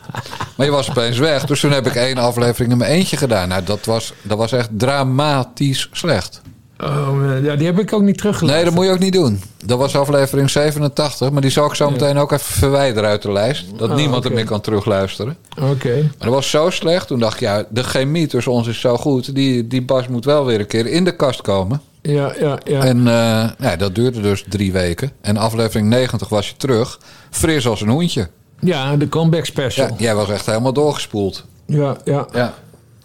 [0.57, 1.45] Maar je was opeens weg.
[1.45, 3.49] Dus toen heb ik één aflevering in mijn eentje gedaan.
[3.49, 6.41] Nou, dat was, dat was echt dramatisch slecht.
[6.85, 8.55] Oh, ja, die heb ik ook niet teruggelegd.
[8.57, 9.41] Nee, dat moet je ook niet doen.
[9.65, 11.31] Dat was aflevering 87.
[11.31, 13.79] Maar die zal ik zo meteen ook even verwijderen uit de lijst.
[13.79, 15.37] Dat Ah, niemand er meer kan terugluisteren.
[15.61, 15.95] Oké.
[15.95, 17.07] Maar dat was zo slecht.
[17.07, 19.35] Toen dacht ik, ja, de chemie tussen ons is zo goed.
[19.35, 21.81] Die, die Bas moet wel weer een keer in de kast komen.
[22.03, 22.83] Ja, ja, ja.
[22.85, 25.13] En eh, ja, dat duurde dus drie weken.
[25.21, 26.99] En aflevering 90 was je terug.
[27.31, 28.29] Fris als een hoentje.
[28.61, 29.87] Ja, de comeback special.
[29.87, 31.45] Ja, jij was echt helemaal doorgespoeld.
[31.67, 32.27] Ja, ja.
[32.33, 32.55] Ja.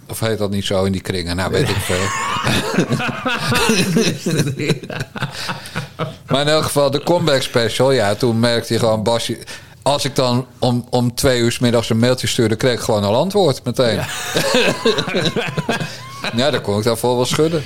[0.10, 1.36] Of heet dat niet zo in die kringen?
[1.36, 2.06] Nou, weet ik veel.
[6.30, 7.92] maar in elk geval, de comeback special.
[7.92, 9.38] Ja, toen merkte je gewoon, Basje...
[9.82, 12.56] Als ik dan om, om twee uur 's middags een mailtje stuurde...
[12.56, 14.00] kreeg ik gewoon al antwoord meteen.
[16.36, 17.64] Ja, dan kon ik daarvoor wel schudden.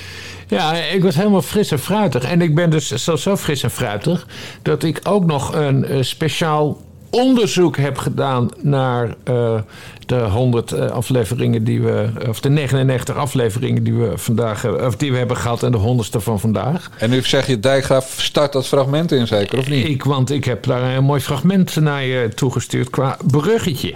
[0.47, 2.23] Ja, ik was helemaal fris en fruitig.
[2.23, 4.27] En ik ben dus zo, zo fris en fruitig...
[4.61, 6.77] dat ik ook nog een eh, speciaal
[7.13, 8.49] onderzoek heb gedaan...
[8.61, 9.59] naar eh,
[10.05, 12.09] de 100 eh, afleveringen die we...
[12.27, 14.87] of de 99 afleveringen die we vandaag hebben...
[14.87, 16.89] of die we hebben gehad en de 100ste van vandaag.
[16.97, 19.87] En nu zeg je, Dijkgraaf start dat fragment in zeker, of niet?
[19.87, 23.93] Ik, want ik heb daar een mooi fragment naar je toegestuurd qua bruggetje.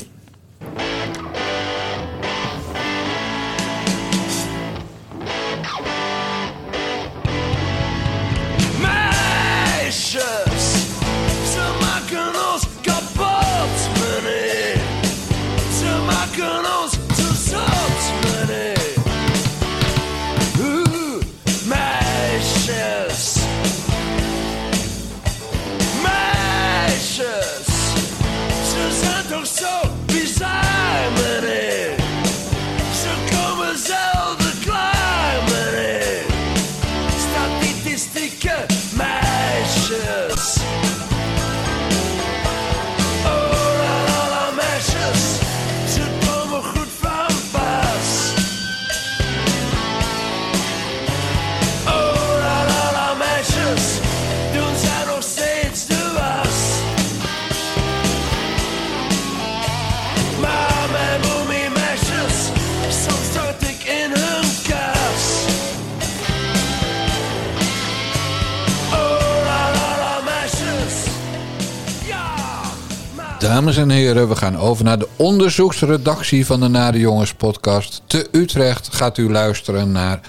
[73.47, 78.01] Dames en heren, we gaan over naar de onderzoeksredactie van de Nare Jongens podcast.
[78.05, 80.19] Te Utrecht gaat u luisteren naar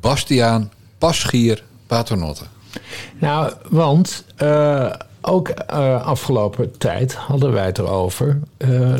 [0.00, 2.44] Bastiaan Paschier Paternotte.
[3.18, 8.40] Nou, want eh, ook eh, afgelopen tijd hadden wij het erover.
[8.56, 8.94] eh,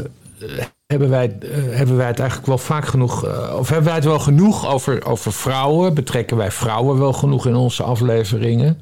[0.87, 1.37] hebben, wij,
[1.71, 3.25] hebben wij het eigenlijk wel vaak genoeg.
[3.59, 5.95] of hebben wij het wel genoeg over, over vrouwen?
[5.95, 8.79] Betrekken wij vrouwen wel genoeg in onze afleveringen?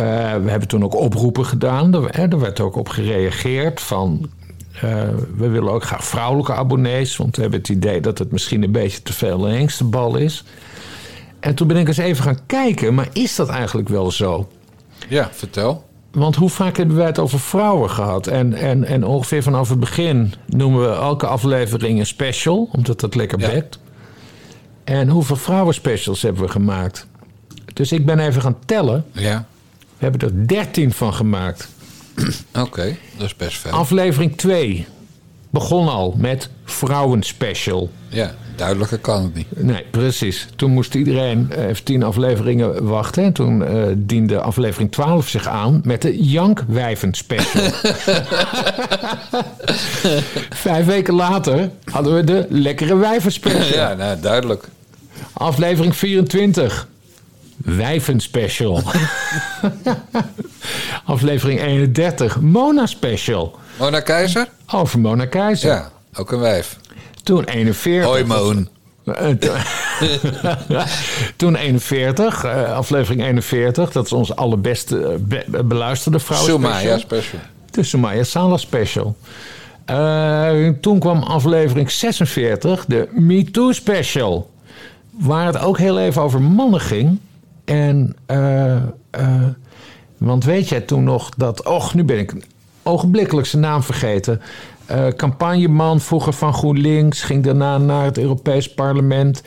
[0.00, 1.94] Eh, we hebben toen ook oproepen gedaan.
[1.94, 4.30] Er, er werd ook op gereageerd van.
[4.74, 7.16] eh, we willen ook graag vrouwelijke abonnees.
[7.16, 10.44] Want we hebben het idee dat het misschien een beetje te veel een hengstenbal is.
[11.40, 14.48] En toen ben ik eens even gaan kijken, maar is dat eigenlijk wel zo?
[15.08, 15.84] Ja, vertel.
[16.10, 18.26] Want hoe vaak hebben wij het over vrouwen gehad?
[18.26, 23.14] En, en, en ongeveer vanaf het begin noemen we elke aflevering een special, omdat dat
[23.14, 23.48] lekker Ja.
[23.48, 23.78] bekt.
[24.84, 27.06] En hoeveel vrouwenspecials hebben we gemaakt?
[27.72, 29.04] Dus ik ben even gaan tellen.
[29.12, 29.46] Ja,
[30.00, 31.68] We hebben er 13 van gemaakt.
[32.54, 33.70] oké, dat is best veel.
[33.70, 34.86] Aflevering 2
[35.50, 37.90] begon al met vrouwenspecial.
[38.08, 39.62] Ja, duidelijker kan het niet.
[39.62, 40.48] Nee, precies.
[40.56, 43.24] Toen moest iedereen eh, even tien afleveringen wachten.
[43.24, 47.62] En toen eh, diende aflevering 12 zich aan met de Jankwijven special.
[50.66, 53.78] Vijf weken later hadden we de Lekkere Wijven special.
[53.78, 54.68] Ja, nou, duidelijk.
[55.32, 56.88] Aflevering 24.
[57.64, 58.82] Wijven special.
[61.04, 62.40] aflevering 31.
[62.40, 63.58] Mona special.
[63.78, 64.48] Mona Keizer?
[64.72, 65.70] Over Mona Keizer.
[65.70, 66.76] Ja, ook een wijf.
[67.22, 68.04] Toen 41.
[68.08, 68.68] Hoi, Moon.
[69.38, 69.54] To-
[71.36, 73.92] Toen 41, eh, aflevering 41.
[73.92, 76.44] Dat is onze allerbeste eh, be- beluisterde vrouw.
[76.44, 77.38] Sumaya special.
[77.70, 79.16] De Sumaya Sala special.
[79.84, 84.50] Eh, toen kwam aflevering 46, de Me Too special.
[85.10, 87.18] Waar het ook heel even over mannen ging.
[87.70, 88.76] En, eh,
[90.18, 91.66] want weet jij toen nog dat...
[91.66, 92.34] Och, nu ben ik
[92.82, 94.40] ogenblikkelijk zijn naam vergeten.
[94.86, 97.22] Eh, campagneman, vroeger van GroenLinks...
[97.22, 99.42] ging daarna naar het Europees Parlement...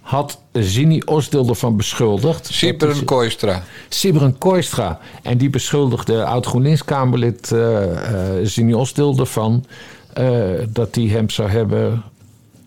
[0.00, 2.46] had Zini Osdil ervan beschuldigd.
[2.52, 3.62] Sieper dat en hij- Kooistra.
[3.88, 4.98] Sibren Kooistra.
[5.22, 7.82] En die beschuldigde oud-GroenLinks-Kamerlid uh,
[8.42, 9.64] Zini Osdil ervan...
[10.68, 12.02] dat hij hem zou hebben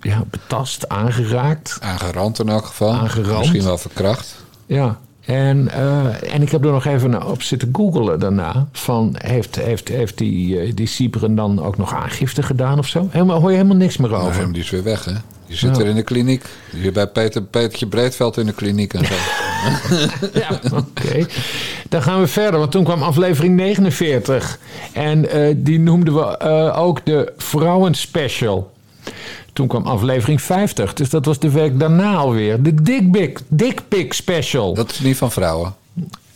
[0.02, 1.78] ja, betast, aangeraakt.
[1.82, 2.94] Aangerand in elk geval.
[2.94, 3.40] Aangerand.
[3.40, 4.48] Misschien wel verkracht.
[4.70, 5.00] Ja.
[5.26, 8.68] En, eh, en ik heb er nog even op zitten googelen daarna.
[8.72, 13.08] Van, heeft, heeft, heeft die, eh, die Cyperen dan ook nog aangifte gedaan of zo?
[13.12, 14.44] Helemaal, hoor je helemaal niks meer over.
[14.44, 15.12] Nee, die is weer weg, hè?
[15.48, 15.82] Die zit Ja.
[15.82, 16.46] er in de kliniek.
[16.72, 19.14] Die zit bij Peter, Petertje Breedveld in de kliniek en zo.
[20.40, 21.26] Ja, oké.
[21.90, 24.60] Dan gaan we verder, want toen kwam aflevering 49.
[24.94, 26.40] En eh, die noemden we
[26.74, 28.72] ook de Vrouwenspecial.
[29.54, 32.62] Toen kwam aflevering 50, dus dat was de week daarna alweer.
[32.62, 33.40] De Dick
[33.88, 34.74] Dick Special.
[34.74, 35.76] Dat is niet van vrouwen.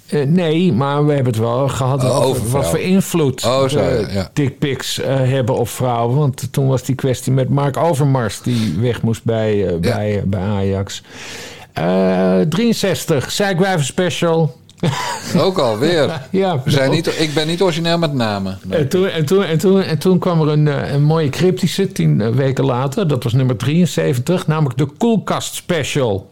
[0.08, 3.80] Eh, nee, maar we hebben het wel gehad Oh, over wat voor invloed Oh, zo,
[3.80, 4.30] eh, ja, ja.
[4.34, 6.17] dickpics eh, hebben op vrouwen.
[6.17, 11.02] Want toen was die kwestie met Mark Overmars die weg moest bij, bij, bij Ajax.
[11.73, 14.56] Eh 63, Zijkwijven Special.
[15.38, 16.22] Ook alweer.
[16.30, 18.60] Ja, We zijn niet, ik ben niet origineel met namen.
[18.69, 21.91] En toen, en, toen, en, toen, en toen kwam er een, eh, een mooie cryptische
[21.91, 23.08] tien eh, weken later.
[23.08, 26.30] Dat was nummer 73, namelijk de Koelkast Special.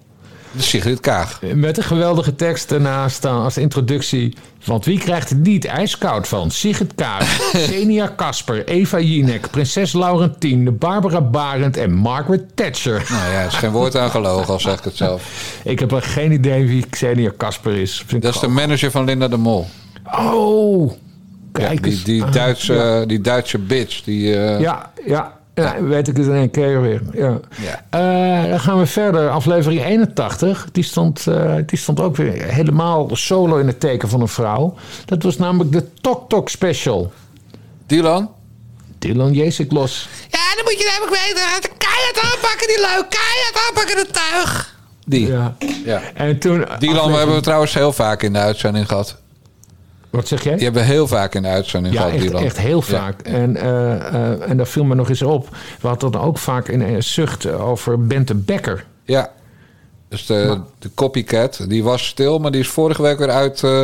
[0.52, 1.40] De Sigrid Kaag.
[1.56, 4.36] Met een geweldige tekst ernaast staan als introductie.
[4.66, 6.52] Want wie krijgt het niet ijskoud van?
[6.52, 7.38] Sigrid Kaag,
[7.68, 13.06] Xenia Kasper, Eva Jinek, Prinses Laurentien, Barbara Barend en Margaret Thatcher.
[13.10, 15.54] Nou ja, er is geen woord aan gelogen, al zeg ik het zelf.
[15.64, 18.04] Ik heb er geen idee wie Xenia Kasper is.
[18.08, 19.68] Vind Dat is de manager van Linda de Mol.
[20.20, 20.92] Oh,
[21.54, 23.06] Ja, kijk die, Ah, Duitse, ja.
[23.06, 24.04] die Duitse bitch.
[24.04, 27.02] Die, eh, Ja, ja, ja, weet ik het in één keer weer.
[27.14, 27.40] Ja.
[27.62, 27.86] Ja.
[28.44, 29.30] Eh, dan gaan we verder.
[29.30, 34.22] Aflevering 81, die stond, eh, die stond ook weer helemaal solo in het teken van
[34.22, 34.74] een vrouw.
[35.06, 37.12] Dat was namelijk de Tok Tok Special.
[37.88, 38.30] Dylan?
[39.00, 40.10] Dylan Jezik los.
[40.30, 41.78] Ja, dan moet je namelijk weten.
[41.78, 43.06] Keihard aanpakken die leuk.
[43.10, 44.76] Keihard aanpakken de tuig.
[45.06, 45.28] Die.
[45.28, 45.56] Ja.
[45.86, 46.02] Ja.
[46.14, 46.52] En toen...
[46.54, 49.21] Dylan aflevering- hebben we trouwens heel vaak in de uitzending gehad.
[50.12, 50.54] Wat zeg jij?
[50.56, 52.97] Die hebben we heel vaak in de uitzending Ja, gehad, echt, echt heel Ja.
[52.97, 53.21] vaak.
[53.21, 55.47] En, eh, en daar viel me nog eens op.
[55.82, 58.86] We hadden dan ook vaak een, een zucht over Bente Becker.
[59.06, 59.30] Ja.
[60.10, 63.84] Dus de, de copycat, die was stil, maar die is vorige week weer uit, eh,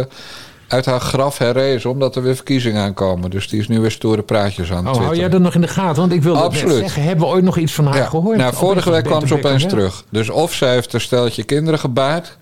[0.68, 3.30] uit haar graf herrezen, omdat er weer verkiezingen aankomen.
[3.30, 5.62] Dus die is nu weer stoere praatjes aan het Oh, hou jij dat nog in
[5.62, 6.02] de gaten?
[6.02, 6.78] Want ik wilde Absoluut.
[6.78, 8.06] zeggen, hebben we ooit nog iets van haar Ja.
[8.06, 8.38] gehoord?
[8.38, 10.04] Nou, vorige week kwam ze opeens terug.
[10.10, 12.38] Dus of zij heeft een steltje kinderen gebaard,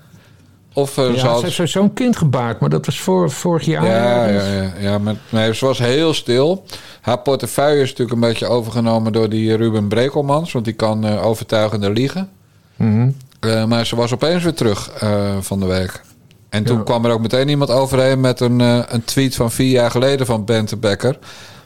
[0.76, 1.74] of eh, Ja, ze had...
[1.74, 3.86] een kind gebaard, maar dat was voor, vorig jaar.
[3.86, 6.64] Ja, ja, ja, ja maar, nee, ze was heel stil.
[7.02, 11.26] Haar portefeuille is natuurlijk een beetje overgenomen door die Ruben Brekelmans, want die kan eh,
[11.26, 12.30] overtuigender liegen.
[12.76, 13.10] Mhm.
[13.40, 16.02] Eh, maar ze was opeens weer terug eh, van de week.
[16.50, 16.84] En toen Ja.
[16.84, 20.26] kwam er ook meteen iemand overheen met een, eh, een tweet van vier jaar geleden
[20.26, 21.18] van Bente Becker.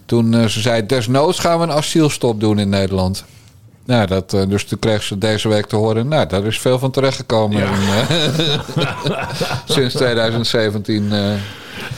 [0.05, 3.25] Toen eh, ze zei, desnoods gaan we een asielstop doen in Nederland.
[3.89, 6.79] Nou, dat, eh, dus toen kreeg ze deze week te horen, nou, daar is veel
[6.79, 8.59] van terechtgekomen in, eh,
[9.65, 11.11] sinds 2017.
[11.11, 11.31] eh.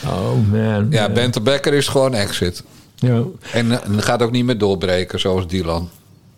[0.06, 0.86] Oh man.
[0.90, 2.62] Ja, Bente Becker is gewoon exit.
[2.94, 3.22] Ja.
[3.52, 5.90] En, en gaat ook niet meer doorbreken, zoals Dylan.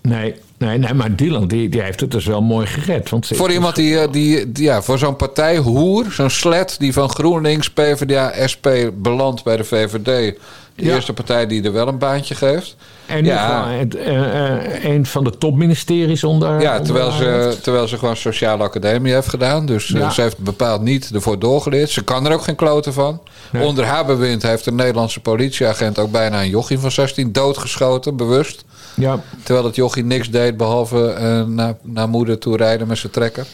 [0.03, 3.11] Nee, nee, nee, maar Dylan die, die heeft het dus wel mooi gered.
[3.11, 7.09] Want Voor iemand die, die, die- ja, voor zo'n partij hoer, zo'n slet die van
[7.11, 10.39] GroenLinks, PvdA, SP belandt bij de VVD.
[10.77, 10.95] De Ja.
[10.95, 12.77] eerste partij die er wel een baantje geeft.
[13.07, 16.61] En nu ja, gewoon het, eh, eh, een van de topministeries onder.
[16.61, 19.67] ja terwijl, ze, terwijl ze gewoon sociale academie heeft gedaan.
[19.67, 21.91] Dus eh, ze heeft bepaald niet ervoor doorgeleerd.
[21.91, 23.21] Ze kan er ook geen kloten van.
[23.51, 23.65] Nee.
[23.65, 28.65] Onder haar bewind heeft een Nederlandse politieagent ook bijna een jochie van 16 doodgeschoten, bewust.
[28.97, 33.13] Ja, Terwijl het jochie niks deed behalve eh, naar, naar moeder toe rijden met zijn
[33.13, 33.47] trekker.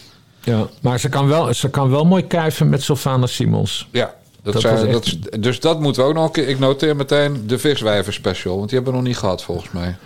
[0.43, 3.89] ja, maar ze kan, wel, ze kan wel mooi kuiven met Sylvana Simons.
[3.91, 6.31] Ja, dat Dat zijn, was echt- dat, is- dus dat moeten we ook nog een
[6.33, 6.49] keer.
[6.49, 9.97] Ik noteer meteen de viswijver special, want die hebben we nog niet gehad volgens mij.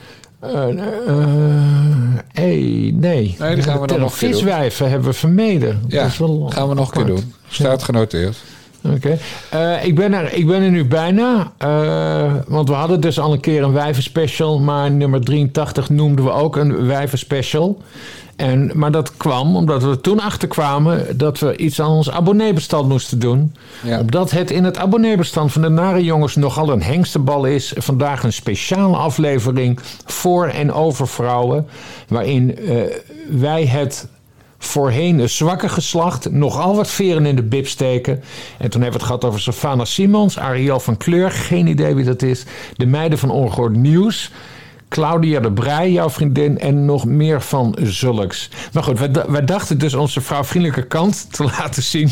[0.41, 1.17] Eh, eh,
[2.33, 3.37] hey, nee.
[3.39, 4.39] Nee, die gaan we dan nog keer doen.
[4.39, 5.83] Viswijven hebben we vermeden.
[5.89, 7.35] Ja, Dat is wel gaan we nog een keer doen.
[7.49, 8.37] Staat genoteerd.
[8.95, 9.19] Oké.
[9.51, 11.53] Eh, ik, ben er, ik ben er nu bijna.
[11.59, 14.59] eh, want we hadden dus al een keer een wijvenspecial.
[14.61, 17.83] Maar nummer 83 noemden we ook een wijvenspecial.
[18.37, 23.19] En, maar dat kwam omdat we toen achterkwamen dat we iets aan ons abonneebestand moesten
[23.19, 23.55] doen.
[23.83, 24.01] Ja.
[24.01, 27.73] Omdat het in het abonneebestand van de Nare Jongens nogal een hengstenbal is.
[27.77, 31.67] Vandaag een speciale aflevering voor en over vrouwen.
[32.09, 32.83] Waarin eh,
[33.31, 34.09] wij het
[34.59, 38.23] voorheen een zwakke geslacht nogal wat veren in de bib steken.
[38.59, 42.05] En toen hebben we het gehad over Savannah Simons, Ariel van Kleur, geen idee wie
[42.05, 42.45] dat is.
[42.77, 44.31] De meiden van Ongehoord Nieuws.
[44.95, 48.51] Claudia de Brij, jouw vriendin, en nog meer van zulks.
[48.73, 52.11] Maar goed, wij, dachten dus onze vrouwvriendelijke kant te laten zien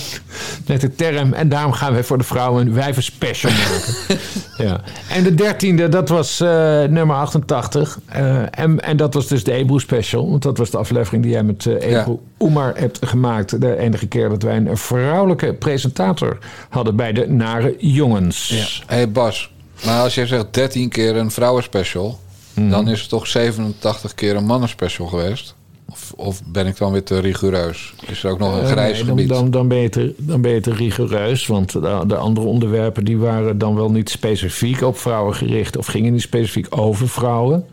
[0.66, 1.32] met de term.
[1.32, 4.18] En daarom gaan wij voor de vrouwen een wijven special maken.
[4.66, 4.80] ja.
[5.08, 6.48] En de dertiende, dat was eh,
[6.84, 7.98] nummer 88.
[8.06, 10.30] Eh, en, en dat was dus de Ebro special.
[10.30, 12.00] Want dat was de aflevering die jij met eh Ja.
[12.00, 13.60] Ebro Oemar hebt gemaakt.
[13.60, 18.48] De enige keer dat wij een vrouwelijke presentator hadden bij de Nare Jongens.
[18.86, 19.50] Hé hey Bas,
[19.84, 22.20] maar als jij zegt 13 keer een vrouwenspecial,
[22.54, 22.70] Mhm.
[22.70, 25.54] dan is het toch 87 keer een mannenspecial geweest?
[25.90, 27.94] Of, of ben ik dan weer te rigoureus?
[28.06, 29.28] Is er ook nog een Eh, grijs nee, gebied?
[29.28, 31.46] dan, dan, ben je te, dan ben je te rigoureus.
[31.46, 35.76] Want de, de andere onderwerpen die waren dan wel niet specifiek op vrouwen gericht.
[35.76, 37.64] Of gingen niet specifiek over vrouwen.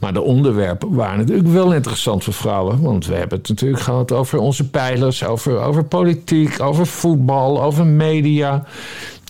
[0.00, 2.80] Maar de onderwerpen waren natuurlijk wel interessant voor vrouwen.
[2.82, 5.24] Want we hebben het natuurlijk gehad over onze pijlers.
[5.24, 8.64] Over, over politiek, over voetbal, over media.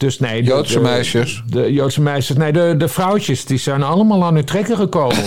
[0.01, 1.43] Dus nee, de- Joodse de- meisjes.
[1.47, 2.37] De Joodse meisjes.
[2.37, 5.17] Nee, de, de vrouwtjes die zijn allemaal aan hun trekken gekomen.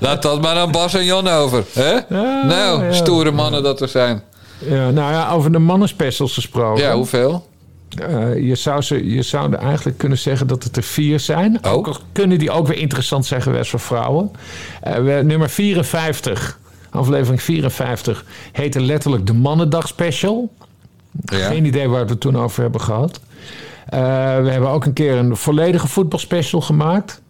[0.00, 1.64] Laat dat maar aan Bas en Jan over.
[1.72, 1.98] Hè?
[2.46, 2.92] nou, ja.
[2.92, 4.22] stoere mannen dat er zijn.
[4.58, 6.82] ja, nou ja, over de mannenspecials gesproken.
[6.82, 7.48] Ja, hoeveel?
[8.08, 11.58] Eh, je, zou ze, je zou eigenlijk kunnen zeggen dat het er vier zijn.
[11.62, 11.72] Oh.
[11.72, 14.30] Ook kunnen die ook weer interessant zijn geweest voor vrouwen.
[14.82, 16.58] Eh, we, nummer 54,
[16.90, 20.52] aflevering 54, heette letterlijk de Mannendag Special.
[21.24, 21.46] Ja.
[21.48, 23.20] Geen idee waar we het toen over hebben gehad.
[23.86, 24.00] Eh,
[24.42, 27.20] we hebben ook een keer een volledige voetbalspecial gemaakt.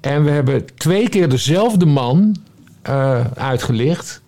[0.00, 2.36] En we hebben twee keer dezelfde man
[2.82, 4.20] eh, uitgelicht.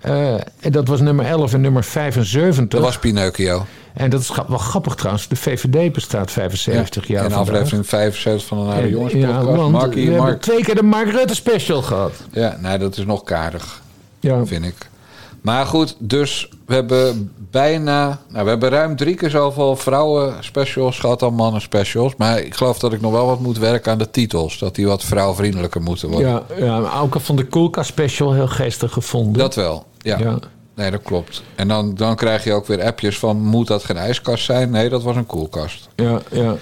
[0.00, 2.68] En dat was nummer 11 en nummer 75.
[2.68, 3.66] Dat was Pinocchio.
[3.94, 5.28] En dat is wel grappig trouwens.
[5.28, 7.48] De VVD bestaat 75 jaar In vandaag.
[7.54, 9.56] aflevering 75 van de Nare En- Jongens ja, podcast.
[9.56, 12.12] want Markie, we hebben twee keer de Mark Rutte special gehad.
[12.32, 13.82] Ja, nee, dat is nog kaardig,
[14.20, 14.88] Ja, vind ik.
[15.42, 18.20] Maar goed, dus we hebben bijna...
[18.28, 22.16] Nou, we hebben ruim drie keer zoveel vrouwen specials gehad dan mannen specials.
[22.16, 24.58] Maar ik geloof dat ik nog wel wat moet werken aan de titels.
[24.58, 26.28] Dat die wat vrouwvriendelijker moeten worden.
[26.28, 29.38] ja, ja maar ook van de Koelkast special heel geestig gevonden.
[29.38, 30.18] Dat wel, ja.
[30.18, 30.38] Ja.
[30.74, 31.42] Nee, dat klopt.
[31.54, 33.36] En dan, dan krijg je ook weer appjes van...
[33.36, 34.70] moet dat geen ijskast zijn?
[34.70, 35.88] Nee, dat was een koelkast.
[35.96, 36.56] Ja, ja.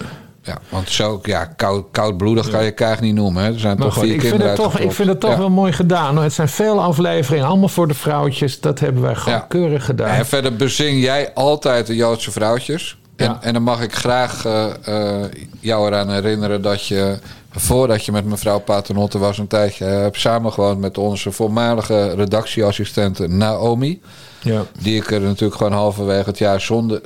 [0.49, 3.43] Ja, want zo ja, koud, koudbloedig kan je kaag niet noemen.
[3.45, 3.53] Hè.
[3.53, 5.31] Er zijn Maar toch goed, vier ik vind, kinderen het toch, ik vind het toch
[5.31, 5.39] Ja.
[5.39, 6.15] wel mooi gedaan.
[6.15, 6.23] hoor.
[6.25, 8.61] Het zijn veel afleveringen, allemaal voor de vrouwtjes.
[8.61, 9.45] Dat hebben wij gewoon Ja.
[9.49, 10.09] keurig gedaan.
[10.09, 12.99] En verder bezing jij altijd de Joodse vrouwtjes.
[13.17, 13.39] En, Ja.
[13.43, 15.31] en dan mag ik graag eh, eh,
[15.61, 17.19] jou eraan herinneren dat je...
[17.51, 19.85] voordat je met mevrouw Paternotte was een tijdje...
[19.85, 24.01] eh, hebt samengewoond met onze voormalige redactieassistente Naomi.
[24.43, 24.63] Ja.
[24.81, 27.01] Die ik er natuurlijk gewoon halverwege het jaar zonder...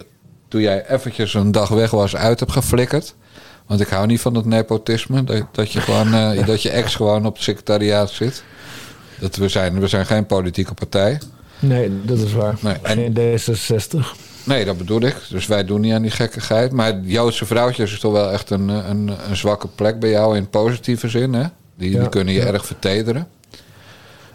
[0.48, 3.14] toen jij eventjes een dag weg was uit heb geflikkerd.
[3.66, 5.25] Want ik hou niet van dat nepotisme.
[5.25, 8.44] Dat, dat, je, gewoon, eh, dat je ex gewoon op het secretariaat zit.
[9.20, 11.20] Dat we, zijn, we zijn geen politieke partij.
[11.59, 12.57] Nee, dat is waar.
[12.61, 14.07] Nee, en- Geen D66.
[14.44, 15.16] Nee, dat bedoel ik.
[15.29, 16.72] Dus wij doen niet aan die gekkigheid.
[16.72, 20.51] Maar Joodse vrouwtjes is toch wel echt een, een, een zwakke plek bij jou in
[20.51, 21.33] positieve zin.
[21.33, 21.44] Hè?
[21.75, 22.46] Die, die kunnen je ja.
[22.46, 23.29] erg vertederen.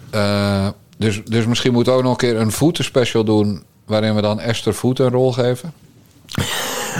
[0.09, 3.63] Eh, dus, dus misschien moeten we ook nog een keer een voetenspecial doen...
[3.85, 5.73] waarin we dan Esther Voet een rol geven.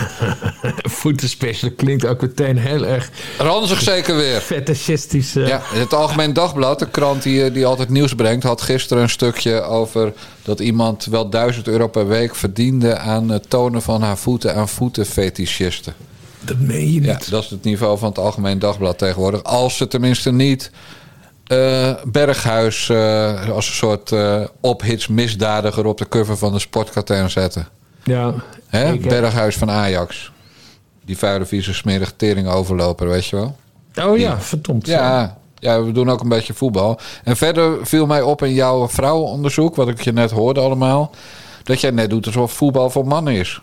[1.00, 4.40] Voetenspecial klinkt ook meteen heel erg Ranzig zeker weer.
[4.40, 5.36] fetishistisch.
[5.36, 5.46] eh.
[5.46, 8.42] Ja, het Algemeen Dagblad, de krant die, eh, die altijd nieuws brengt...
[8.44, 12.98] had gisteren een stukje over dat iemand wel 1000 euro per week verdiende...
[12.98, 15.94] aan het tonen van haar voeten aan voetenfetischisten.
[16.40, 17.04] Dat meen je niet.
[17.04, 19.42] Ja, dat is het niveau van het Algemeen Dagblad tegenwoordig.
[19.42, 20.70] Als ze tenminste niet
[21.46, 22.90] eh, Berghuis
[23.50, 27.68] als een soort eh ophits misdadiger op de cover van de sportkatern zetten.
[28.08, 28.34] Ja,
[28.68, 28.92] Hè?
[28.92, 30.32] ik Berghuis van Ajax.
[31.04, 33.56] Die vuile, vieze, smerige tering overloper, weet je wel?
[34.08, 34.86] Oh ja, verdomd.
[34.86, 36.98] Ja, ja, we doen ook een beetje voetbal.
[37.24, 41.10] En verder viel mij op in jouw vrouwenonderzoek, wat ik je net hoorde allemaal...
[41.62, 43.60] dat jij net doet alsof voetbal voor mannen is.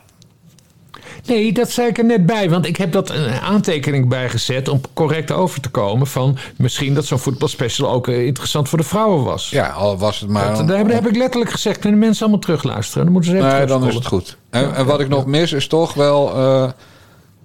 [1.25, 2.49] Nee, dat zei ik er net bij.
[2.49, 6.07] Want ik heb dat een aantekening bijgezet om correct over te komen.
[6.07, 9.49] Van misschien dat zo'n voetbalspecial ook eh, interessant voor de vrouwen was.
[9.49, 10.55] Ja, al was het maar...
[10.55, 11.79] Dat, daar heb, daar heb ik letterlijk gezegd.
[11.79, 13.03] Kunnen de mensen allemaal terugluisteren?
[13.03, 14.37] Dan moeten ze even Nee, dan is het goed.
[14.49, 16.69] En, en wat ik nog mis is toch wel eh,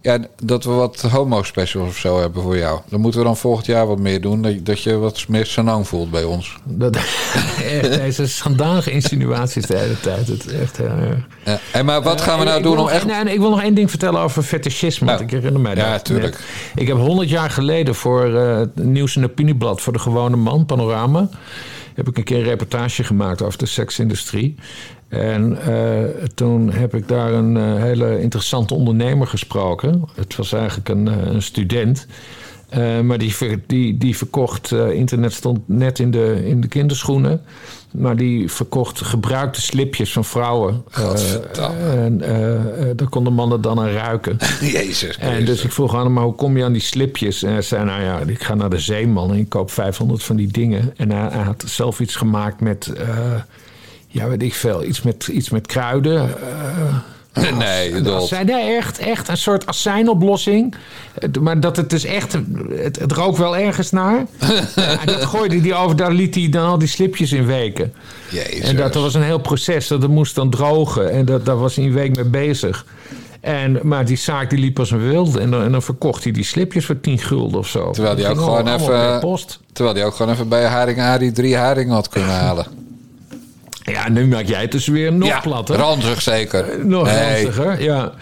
[0.03, 2.81] ja, dat we wat homo-specials of zo hebben voor jou.
[2.89, 4.43] Dan moeten we dan volgend jaar wat meer doen.
[4.43, 6.57] Dat, je- dat je wat meer senang voelt bij ons.
[6.65, 6.97] Dat,
[7.65, 10.27] echt, deze schandalige insinuaties de hele tijd.
[10.27, 10.79] Het is echt...
[10.81, 10.93] eh,
[11.45, 13.07] Ja, en maar wat gaan we Eh, nou doen om nog- echt...
[13.07, 15.07] nee, nee, ik wil nog één ding vertellen over fetischisme.
[15.07, 16.05] Want Nou, ik herinner mij ja, dat.
[16.05, 16.33] tuurlijk.
[16.33, 16.43] net.
[16.75, 19.81] Ik heb honderd jaar geleden voor eh, het Nieuws en Opinieblad...
[19.81, 21.29] voor de gewone man, Panorama...
[21.95, 24.55] heb ik een keer een reportage gemaakt over de seksindustrie.
[25.11, 30.05] En eh, toen heb ik daar een eh, hele interessante ondernemer gesproken.
[30.15, 32.07] Het was eigenlijk een, eh, een student...
[33.03, 33.35] Maar die,
[33.67, 37.43] die, die verkocht, internet stond net in de, in de kinderschoenen.
[37.91, 40.85] Maar die verkocht gebruikte slipjes van vrouwen.
[41.89, 42.19] En
[42.97, 44.37] daar konden mannen dan aan ruiken.
[44.61, 47.43] Jezus En dus ik vroeg aan hem, maar hoe kom je aan die slipjes?
[47.43, 50.37] En hij zei, nou ja, ik ga naar de zeeman en ik koop 500 van
[50.37, 50.93] die dingen.
[50.97, 52.93] En hij, hij had zelf iets gemaakt met,
[54.13, 56.29] ja, weet ik veel, iets met, iets met kruiden.
[56.29, 56.95] eh,
[57.59, 58.23] Nee, dolt.
[58.23, 60.75] azijn, nee, echt, echt een soort azijnoplossing.
[61.41, 62.37] Maar dat het dus echt...
[62.71, 64.27] Het, het rook wel ergens naar.
[64.75, 67.93] en dat gooide hij over, daar liet hij dan al die slipjes in weken.
[68.31, 68.61] Jezus.
[68.61, 69.87] En dat was een heel proces.
[69.87, 71.11] Dat het moest dan drogen.
[71.11, 72.87] En dat, daar was hij een week mee bezig.
[73.41, 75.41] En, maar die zaak die liep als een wilde.
[75.41, 77.91] En dan, en dan verkocht hij die slipjes voor 10 gulden of zo.
[77.91, 79.59] Terwijl die Dat ook gewoon even-.
[79.73, 82.67] Terwijl hij ook gewoon even bij Haring Arie drie haringen had kunnen halen.
[83.91, 85.77] Ja, nu maak jij het dus weer nog ja, platter.
[85.77, 86.87] ranzig zeker.
[86.87, 87.45] Nog Nee.
[87.45, 88.13] ranziger, ja.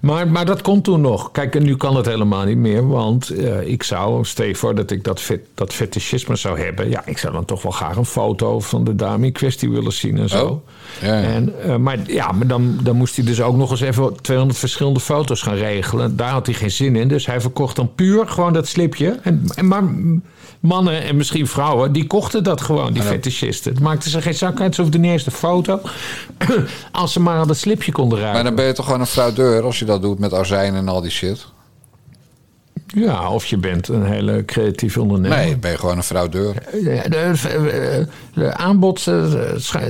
[0.00, 1.30] Maar, maar dat kon toen nog.
[1.32, 2.88] Kijk, en nu kan het helemaal niet meer.
[2.88, 6.90] Want eh, ik zou, stel voor dat ik dat, dat fetischisme zou hebben.
[6.90, 9.92] Ja, ik zou dan toch wel graag een foto van de dame in kwestie willen
[9.92, 10.46] zien en zo.
[10.46, 10.68] Oh,
[11.02, 11.22] ja, ja.
[11.28, 14.58] En, eh, maar ja, maar dan, dan moest hij dus ook nog eens even 200
[14.58, 16.16] verschillende foto's gaan regelen.
[16.16, 17.08] Daar had hij geen zin in.
[17.08, 19.18] Dus hij verkocht dan puur gewoon dat slipje.
[19.22, 19.82] En, en maar
[20.66, 23.72] mannen en misschien vrouwen, die kochten dat gewoon, die fetischisten.
[23.72, 24.74] Het maakte ze geen zak uit.
[24.74, 25.80] Ze hoefden niet eens de foto.
[26.92, 28.44] Als ze maar aan dat slipje konden Maar ruiken.
[28.44, 31.00] dan ben je toch gewoon een fraudeur als je dat doet met azijn en al
[31.00, 31.46] die shit?
[32.86, 35.36] Ja, of je bent een hele creatieve ondernemer.
[35.38, 36.54] Nee, ben je gewoon een fraudeur.
[36.72, 39.24] De, de- de aanbod, eh,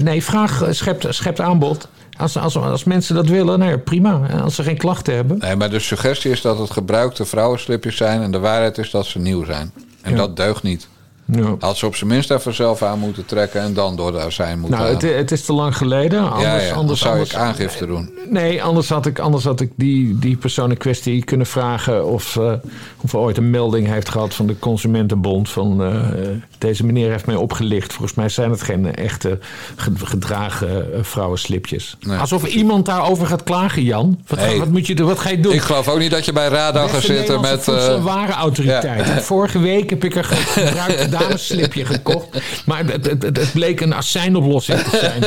[0.03, 1.89] nee, vraag eh, schept, schept aanbod.
[2.19, 4.21] Als, als, als mensen dat willen, nou ja, prima.
[4.29, 5.39] En als ze geen klachten hebben.
[5.39, 8.23] Nee, maar de suggestie is dat het gebruikte vrouwenslipjes zijn...
[8.23, 9.73] en de waarheid is dat ze nieuw zijn.
[10.07, 10.17] En Ja.
[10.17, 10.89] dat deugt niet.
[11.25, 11.55] Ja.
[11.59, 13.61] Had ze op zijn minst even zelf aan moeten trekken...
[13.61, 16.21] en dan door de azijn moeten Nou, het, het is te lang geleden.
[16.31, 18.11] Anders, ja, ja, dan anders, zou anders, ik aangifte doen.
[18.31, 22.37] Nee, anders had ik, anders had ik die, die persoon in kwestie kunnen vragen of,
[22.37, 22.53] eh,
[23.01, 25.49] of hij ooit een melding heeft gehad van de Consumentenbond.
[25.51, 26.11] Van eh,
[26.59, 27.93] deze meneer heeft mij opgelicht.
[27.93, 29.39] Volgens mij zijn het geen echte
[29.77, 31.97] ge- gedragen eh, vrouwenslipjes.
[32.01, 32.19] Nee.
[32.19, 34.21] Alsof iemand daarover gaat klagen, Jan.
[34.27, 35.53] Wat, wat, moet je, wat ga je doen?
[35.53, 37.59] Ik geloof ook niet dat je bij Rada gaat zitten met...
[37.59, 39.23] eh, voedselwarenautoriteit.
[39.23, 42.27] Vorige week heb ik een gebruikte damesslipje gekocht.
[42.67, 45.23] Maar het, het, het, het bleek een azijnoplossing te zijn.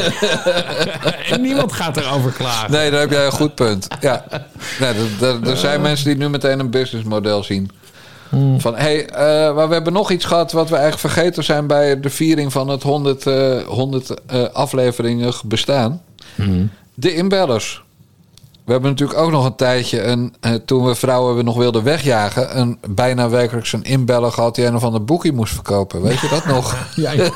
[1.33, 2.71] en niemand gaat erover klagen.
[2.71, 3.87] Nee, daar heb jij een goed punt.
[4.01, 4.25] Ja.
[4.79, 7.69] Nee, er- er, er zijn mensen die nu meteen een businessmodel zien.
[8.57, 11.67] Van, hé, hey, eh, maar we hebben nog iets gehad wat we eigenlijk vergeten zijn...
[11.67, 16.01] bij de viering van het 100, eh 100 eh, afleveringen bestaan.
[16.93, 17.83] De inbellers.
[18.69, 21.83] We hebben natuurlijk ook nog een tijdje, een, eh, toen we vrouwen we nog wilden
[21.83, 22.59] wegjagen...
[22.59, 26.01] een bijna wekelijks een inbeller gehad die een of ander boekje moest verkopen.
[26.01, 26.75] Weet je dat nog?
[26.95, 27.29] Ja, ja.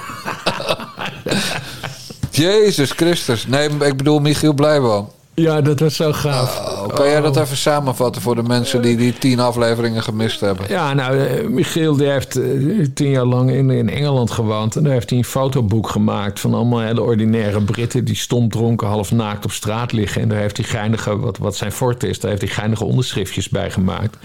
[2.30, 3.48] Jezus Christus.
[3.48, 5.10] Nee, ik bedoel Michiel Blijboom.
[5.36, 6.60] Ja, dat was zo gaaf.
[6.60, 10.66] Oh, kan jij dat even samenvatten voor de mensen die die tien afleveringen gemist hebben?
[10.70, 14.76] Ja, nou, eh, Michiel die heeft eh, tien jaar lang in, in Engeland gewoond.
[14.76, 18.06] En daar heeft hij een fotoboek gemaakt van allemaal hele ordinaire Britten...
[18.06, 20.22] die stom dronken, half naakt op straat liggen.
[20.22, 22.20] En daar heeft hij geinige, wat, wat zijn fort is...
[22.20, 24.18] daar heeft hij geinige onderschriftjes bij gemaakt.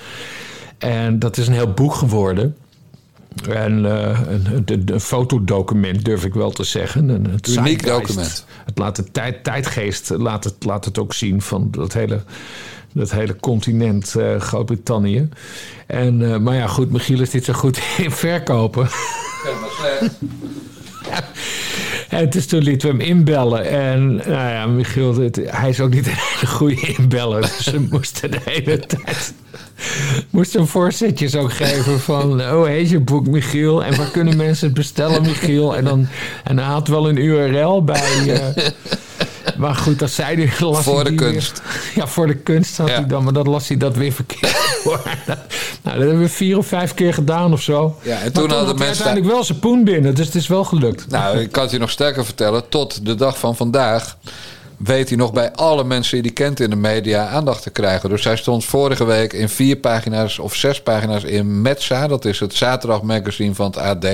[0.79, 2.57] En dat is een heel boek geworden...
[3.49, 7.09] En eh, een, een, een fotodocument durf ik wel te zeggen.
[7.09, 8.47] Een, het Uniek document.
[8.65, 12.23] Het laat de tijd, tijdgeest laat het, laat het ook zien van dat hele,
[12.93, 15.29] dat hele continent eh, Groot-Brittannië.
[15.87, 18.89] En, eh, maar ja, goed, Michiel is niet zo goed in verkopen.
[22.09, 23.69] En dus toen lieten we hem inbellen.
[23.69, 27.41] En nou ja, Michiel, het- hij is ook niet een hele goede inbeller.
[27.41, 29.33] Dus ze moesten de hele tijd...
[30.31, 32.41] Moesten hem voorzetjes ook geven van...
[32.41, 33.85] Oh, heet je boek, Michiel?
[33.85, 35.77] En waar kunnen mensen het bestellen, Michiel?
[35.77, 36.07] En, dan,
[36.45, 38.03] en hij had wel een URL bij...
[38.29, 38.65] eh,
[39.59, 40.53] maar goed, dat zei hij...
[40.71, 41.63] las Voor hij de weer- kunst.
[41.95, 42.95] ja, voor de kunst had Ja.
[42.95, 43.25] hij dan.
[43.25, 44.99] Maar dat las hij dat weer verkeerd nou,
[45.83, 47.97] dat hebben we vier of vijf keer gedaan of zo.
[48.03, 50.15] Ja, en Maar toen hadden mensen- uiteindelijk wel zijn poen binnen.
[50.15, 51.09] Dus het is wel gelukt.
[51.09, 52.69] Nou, ik kan het je nog sterker vertellen.
[52.69, 54.17] Tot de dag van vandaag
[54.79, 58.09] weet hij nog bij alle mensen die hij kent in de media aandacht te krijgen.
[58.09, 62.07] Dus hij stond vorige week in vier pagina's of zes pagina's in Metza.
[62.07, 64.07] Dat is het zaterdagmagazine van het AD.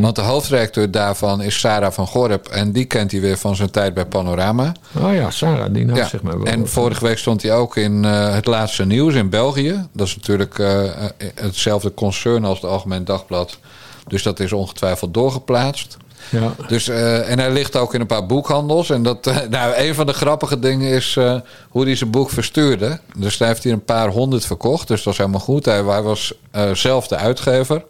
[0.00, 2.48] Want de hoofdredacteur daarvan is Sarah van Gorp.
[2.48, 4.72] En die kent hij weer van zijn tijd bij Panorama.
[4.98, 6.46] Oh ja, Sarah, die naam Ja, zeg maar wel.
[6.46, 9.86] en vorige week stond hij ook in eh, het laatste nieuws in België.
[9.92, 13.58] Dat is natuurlijk eh, eh, hetzelfde concern als het Algemeen Dagblad.
[14.06, 15.96] Dus dat is ongetwijfeld doorgeplaatst.
[16.30, 16.54] Ja.
[16.66, 18.90] Dus, eh, en hij ligt ook in een paar boekhandels.
[18.90, 21.36] En dat, eh, nou, een van de grappige dingen is eh,
[21.68, 23.00] hoe hij zijn boek verstuurde.
[23.16, 24.88] Dus hij heeft hier een paar honderd verkocht.
[24.88, 25.64] Dus dat is helemaal goed.
[25.64, 26.34] Hij, hij was
[26.72, 27.84] zelf de uitgever.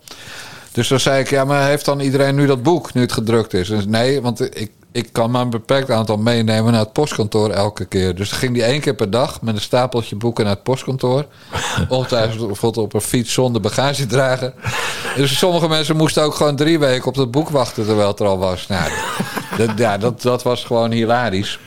[0.73, 3.55] Dus dan zei ik, ja, maar heeft dan iedereen nu dat boek, nu het gedrukt
[3.55, 3.69] is?
[3.69, 7.85] Dus nee, want ik, ik kan maar een beperkt aantal meenemen naar het postkantoor elke
[7.85, 8.15] keer.
[8.15, 11.27] Dus ging die één keer per dag met een stapeltje boeken naar het postkantoor.
[11.89, 14.53] Ongetwijfeld op een fiets zonder bagagedrager.
[15.17, 18.27] Dus sommige mensen moesten ook gewoon drie weken op dat boek wachten terwijl het er
[18.27, 18.67] al was.
[18.67, 18.91] Nou,
[19.57, 21.59] dat, ja, dat, dat was gewoon hilarisch.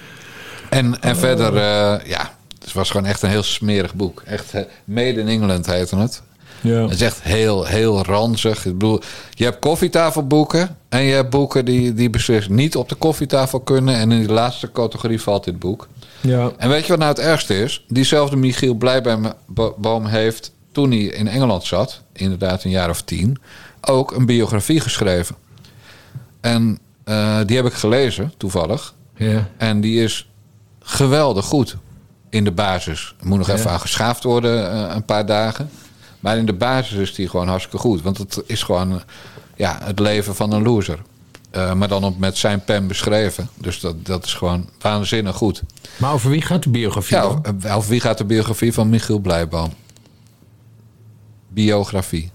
[0.70, 4.22] En, en verder, eh, ja, het was gewoon echt een heel smerig boek.
[4.26, 6.22] Echt, eh, Made in England heette het.
[6.64, 6.82] Ja.
[6.82, 8.66] Het is echt heel, heel ranzig.
[8.66, 12.96] Ik bedoel, je hebt koffietafelboeken en je hebt boeken die, die beslist niet op de
[12.96, 13.96] koffietafel kunnen.
[13.96, 15.88] En in die laatste categorie valt dit boek.
[16.22, 16.52] Ja.
[16.58, 17.86] En weet je wat nou het ergste is?
[17.88, 23.38] Diezelfde Michiel Blijboom heeft, toen hij in Engeland zat, inderdaad een jaar of tien,
[23.82, 25.36] ook een biografie geschreven.
[26.42, 28.94] En eh, die heb ik gelezen, toevallig.
[29.16, 29.48] Ja.
[29.58, 30.30] En die is
[30.80, 31.78] geweldig goed.
[32.30, 33.16] in de basis.
[33.20, 35.70] Er moet nog even aan geschaafd worden eh, een paar dagen.
[36.24, 38.02] Maar in de basis is die gewoon hartstikke goed.
[38.02, 39.00] Want het is gewoon eh,
[39.56, 41.00] ja, het leven van een loser.
[41.52, 43.50] Eh, maar dan op, met zijn pen beschreven.
[43.56, 45.62] Dus dat, dat is gewoon waanzinnig goed.
[45.98, 47.18] Maar over wie gaat de biografie?
[47.18, 49.74] Ja, of, of wie gaat de biografie van Michiel Blijboom?
[51.50, 52.32] Biografie.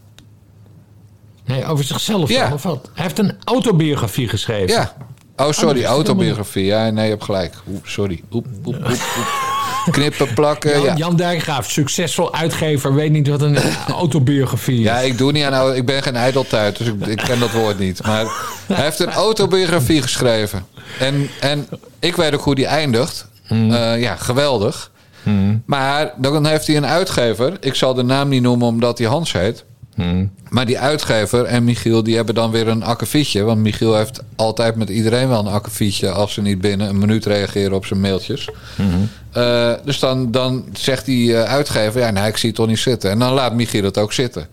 [1.45, 2.53] Nee, over zichzelf Ja.
[2.53, 2.91] of wat?
[2.95, 4.75] Hij heeft een autobiografie geschreven.
[4.75, 4.95] Ja.
[5.37, 6.65] Oh, sorry, is autobiografie.
[6.65, 7.55] Ja, nee, je hebt gelijk.
[7.69, 8.23] Oep, sorry.
[8.31, 9.58] Oep, oep, oep, oep.
[9.91, 10.71] Knippen, plakken.
[10.71, 10.95] Jan, Ja.
[10.97, 13.59] Jan Dijkgraaf, succesvol uitgever, weet niet wat een
[13.89, 14.85] autobiografie is.
[14.85, 15.53] Ja, ik doe niet aan.
[15.55, 18.03] au- Ik ben geen ijdeltuit, dus ik, ik ken dat woord niet.
[18.07, 18.25] Maar
[18.67, 20.67] hij heeft een autobiografie geschreven.
[20.99, 21.69] En, en
[21.99, 23.27] ik weet ook hoe die eindigt.
[23.49, 24.91] Eh, ja, geweldig.
[25.67, 27.53] Maar dan heeft hij een uitgever.
[27.61, 29.65] Ik zal de naam niet noemen omdat hij Hans heet.
[30.49, 33.43] Maar die uitgever en Michiel die hebben dan weer een akkefietje.
[33.43, 36.11] Want Michiel heeft altijd met iedereen wel een akkefietje...
[36.11, 38.49] als ze niet binnen een minuut reageren op zijn mailtjes.
[39.33, 42.01] Eh, dus dan, dan zegt die eh, uitgever...
[42.01, 43.11] ja, nee, ik zie het toch niet zitten.
[43.11, 44.47] En dan laat Michiel het ook zitten.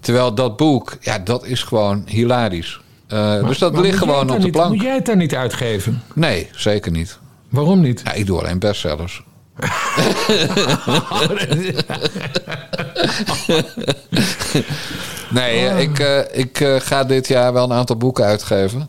[0.00, 2.80] Terwijl dat boek, ja, dat is gewoon hilarisch.
[3.06, 4.72] Eh, dus dat ligt gewoon op de plank.
[4.72, 6.02] Moet jij het dan niet uitgeven?
[6.14, 7.18] Nee, zeker niet.
[7.48, 8.00] Waarom niet?
[8.04, 9.22] Ja, ik doe alleen bestsellers.
[15.30, 18.88] nee, eh, ik, eh, ik eh, ga dit jaar wel een aantal boeken uitgeven.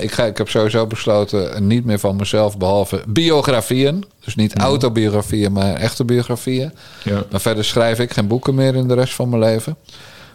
[0.00, 4.04] Ik, ga, ik heb sowieso besloten niet meer van mezelf, behalve biografieën.
[4.24, 6.72] Dus niet autobiografieën, maar echte biografieën.
[7.04, 7.22] Ja.
[7.30, 9.76] Maar verder schrijf ik geen boeken meer in de rest van mijn leven.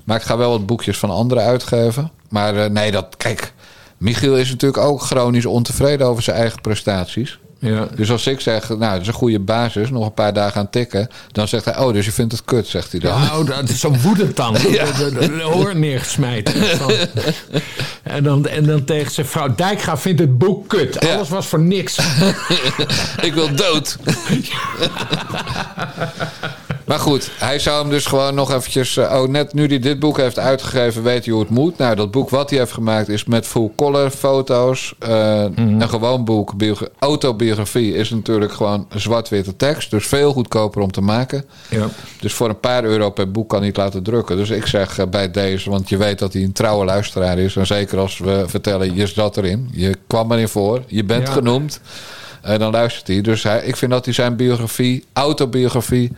[0.03, 2.11] Maar ik ga wel wat boekjes van anderen uitgeven.
[2.29, 3.53] Maar nee, dat, kijk,
[3.97, 7.39] Michiel is natuurlijk ook chronisch ontevreden over zijn eigen prestaties.
[7.59, 7.87] Ja.
[7.95, 10.69] Dus als ik zeg, nou, dat is een goede basis, nog een paar dagen aan
[10.69, 11.09] tikken.
[11.31, 13.21] Dan zegt hij, oh, dus je vindt het kut, zegt hij dan.
[13.21, 14.53] Oh, dat is zo woedend dan.
[14.53, 14.59] De,
[14.97, 16.53] de, de, de hoor neergesmijten.
[18.03, 19.55] En, dan, en dan tegen zijn vrouw...
[19.55, 20.97] Dijkgraaf vindt het boek kut.
[20.99, 21.15] Ja.
[21.15, 21.97] Alles was voor niks.
[23.27, 23.97] ik wil dood.
[26.87, 28.97] Maar goed, hij zou hem dus gewoon nog eventjes...
[28.97, 31.77] eh, oh, net nu hij dit boek heeft uitgegeven, weet hij hoe het moet.
[31.77, 34.93] Nou, dat boek wat hij heeft gemaakt is met full color foto's.
[34.99, 39.91] eh, Een gewoon boek, biogra- autobiografie, is natuurlijk gewoon zwart-witte tekst.
[39.91, 41.45] Dus veel goedkoper om te maken.
[41.69, 41.87] Ja.
[42.19, 44.37] Dus voor een paar euro per boek kan hij het laten drukken.
[44.37, 47.55] Dus ik zeg eh, bij deze, want je weet dat hij een trouwe luisteraar is.
[47.55, 49.69] En zeker als we vertellen, je zat erin.
[49.71, 50.81] Je kwam erin voor.
[50.87, 51.33] Je bent Ja.
[51.33, 51.79] genoemd.
[52.47, 53.21] En dan luistert hij.
[53.21, 56.11] Dus hij, ik vind dat hij zijn biografie, autobiografie...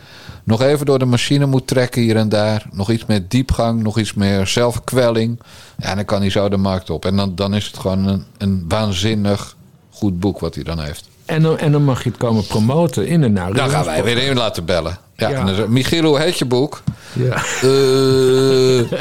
[0.43, 2.65] nog even door de machine moet trekken hier en daar.
[2.71, 5.39] Nog iets meer diepgang, nog iets meer zelfkwelling.
[5.77, 7.05] Ja, dan kan hij zo de markt op.
[7.05, 9.55] En dan, dan is het gewoon een, een waanzinnig
[9.89, 11.08] goed boek wat hij dan heeft.
[11.29, 13.53] En, dan, en dan mag je het komen promoten in de nou.
[13.53, 14.97] Dan gaan wij weer in laten bellen.
[15.15, 15.43] Ja, Ja.
[15.43, 16.81] Dan Michiel, hoe heet je boek?
[17.13, 17.33] Ja.
[17.61, 18.99] Eh,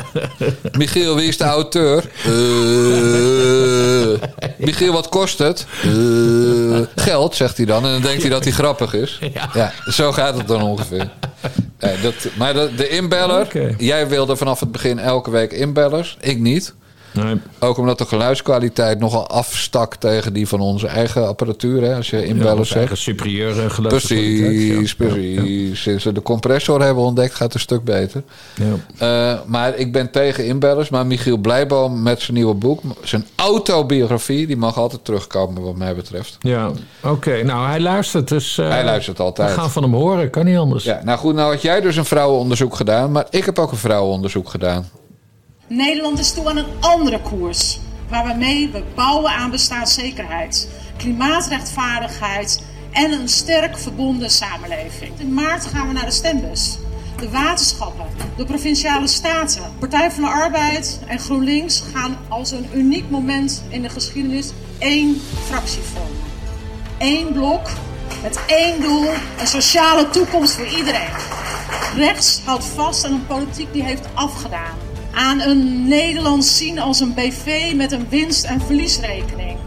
[0.78, 2.04] Michiel, wie is de auteur?
[2.24, 2.32] Eh,
[4.56, 5.66] Michiel, wat kost het?
[5.82, 5.90] Eh,
[7.04, 7.84] geld, zegt hij dan.
[7.84, 9.18] En dan denkt hij dat hij grappig is.
[9.32, 9.48] Ja.
[9.54, 11.10] Ja, zo gaat het dan ongeveer.
[11.78, 16.16] Ja, dat, maar de, de inbeller, jij wilde vanaf het begin elke week inbellers.
[16.20, 16.74] Ik niet.
[17.12, 17.34] Nee.
[17.58, 21.82] Ook omdat de geluidskwaliteit nogal afstak tegen die van onze eigen apparatuur.
[21.82, 22.78] Hè, als je Ja, inbellers onze zegt.
[22.78, 24.40] eigen superieure geluidskwaliteit.
[24.40, 25.06] Precies, Ja.
[25.06, 25.82] precies.
[25.82, 28.22] Sinds we de compressor hebben ontdekt, gaat het een stuk beter.
[28.54, 29.32] Ja.
[29.32, 30.88] Eh, maar ik ben tegen inbellers.
[30.88, 35.94] Maar Michiel Blijboom met zijn nieuwe boek, zijn autobiografie, die mag altijd terugkomen, wat mij
[35.94, 36.36] betreft.
[36.40, 36.70] Ja,
[37.02, 37.42] oké.
[37.42, 38.58] Nou, hij luistert dus.
[38.58, 39.48] eh, Hij luistert altijd.
[39.54, 40.84] We gaan van hem horen, kan niet anders.
[40.84, 43.76] Ja, nou goed, nou had jij dus een vrouwenonderzoek gedaan, maar ik heb ook een
[43.78, 44.88] vrouwenonderzoek gedaan.
[45.68, 47.78] Nederland is toe aan een andere koers.
[48.08, 52.62] Waarmee we bouwen aan bestaanszekerheid, klimaatrechtvaardigheid
[52.92, 55.12] en een sterk verbonden samenleving.
[55.18, 56.78] In maart gaan we naar de stembus.
[57.16, 58.06] De waterschappen,
[58.36, 63.82] de provinciale staten, Partij van de Arbeid en GroenLinks gaan als een uniek moment in
[63.82, 66.22] de geschiedenis één fractie vormen.
[66.98, 67.70] Eén blok
[68.22, 69.08] met één doel:
[69.40, 71.12] een sociale toekomst voor iedereen.
[71.96, 74.87] Rechts houdt vast aan een politiek die heeft afgedaan.
[75.18, 79.58] Aan een Nederland zien als een BV met een winst- en verliesrekening.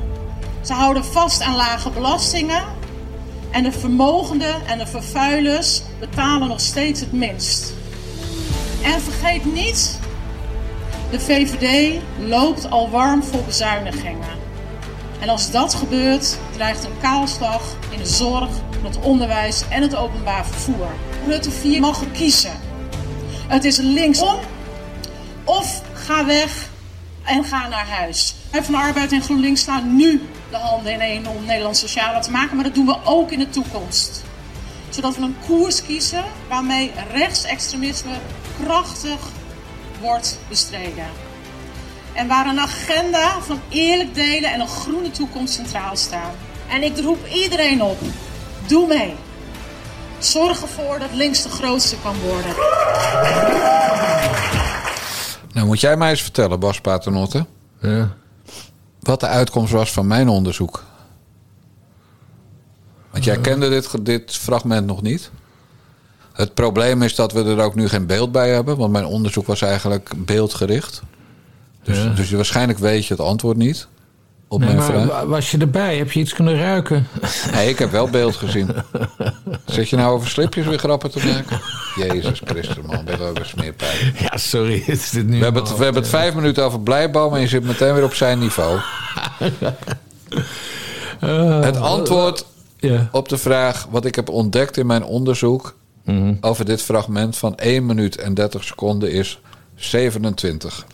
[0.61, 2.63] Ze houden vast aan lage belastingen.
[3.49, 7.73] En de vermogenden en de vervuilers betalen nog steeds het minst.
[8.83, 9.99] En vergeet niet,
[11.11, 14.39] de VVD loopt al warm voor bezuinigingen.
[15.19, 18.49] En als dat gebeurt, dreigt een kaalslag in de zorg,
[18.83, 20.87] het onderwijs en het openbaar vervoer.
[21.27, 22.59] Rutte 4 mag kiezen.
[23.47, 24.39] Het is linksom
[25.43, 26.69] of ga weg
[27.23, 28.35] en ga naar huis.
[28.51, 32.55] Wij van Arbeid en GroenLinks slaan nu de handen ineen om Nederland socialer te maken,
[32.55, 34.23] maar dat doen we ook in de toekomst.
[34.89, 38.13] Zodat we een koers kiezen waarmee rechtsextremisme
[38.63, 39.19] krachtig
[39.99, 41.05] wordt bestreden.
[42.13, 46.31] En waar een agenda van eerlijk delen en een groene toekomst centraal staan.
[46.69, 47.99] En ik roep iedereen op.
[48.67, 49.13] Doe mee.
[50.19, 52.55] Zorg ervoor dat links de grootste kan worden.
[55.61, 57.45] Nou, moet jij mij eens vertellen, Bas Paternotte,
[57.81, 58.15] Ja.
[58.99, 60.83] wat de uitkomst was van mijn onderzoek.
[63.11, 65.31] Want jij kende dit, dit fragment nog niet.
[66.33, 69.45] Het probleem is dat we er ook nu geen beeld bij hebben, want mijn onderzoek
[69.47, 71.01] was eigenlijk beeldgericht.
[71.83, 72.09] Dus, Ja.
[72.09, 73.87] dus je, waarschijnlijk weet je het antwoord niet
[74.51, 75.05] op Nee, mijn maar vraag.
[75.07, 75.97] wa- was je erbij?
[75.97, 77.07] Heb je iets kunnen ruiken?
[77.53, 78.69] Nee, ik heb wel beeld gezien.
[79.65, 81.61] Zit je nou over slipjes weer grappen te maken?
[81.95, 83.05] Jezus Christus, man.
[83.05, 84.13] Ben ook een smeerpijn.
[84.19, 84.83] Ja, sorry.
[84.85, 87.47] Is dit nu We hebben, het, we hebben het vijf minuten over Blijboom en je
[87.47, 88.79] zit meteen weer op zijn niveau.
[91.61, 92.45] Het antwoord
[92.77, 93.09] Ja.
[93.11, 95.75] op de vraag wat ik heb ontdekt in mijn onderzoek
[96.41, 99.39] over dit fragment van 1 minuut en 30 seconden is
[99.75, 100.85] 27.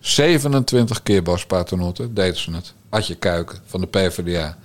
[0.00, 2.74] 27 keer Bas Paternotte deden ze het.
[2.88, 4.56] Adje Kuiken van de PvdA.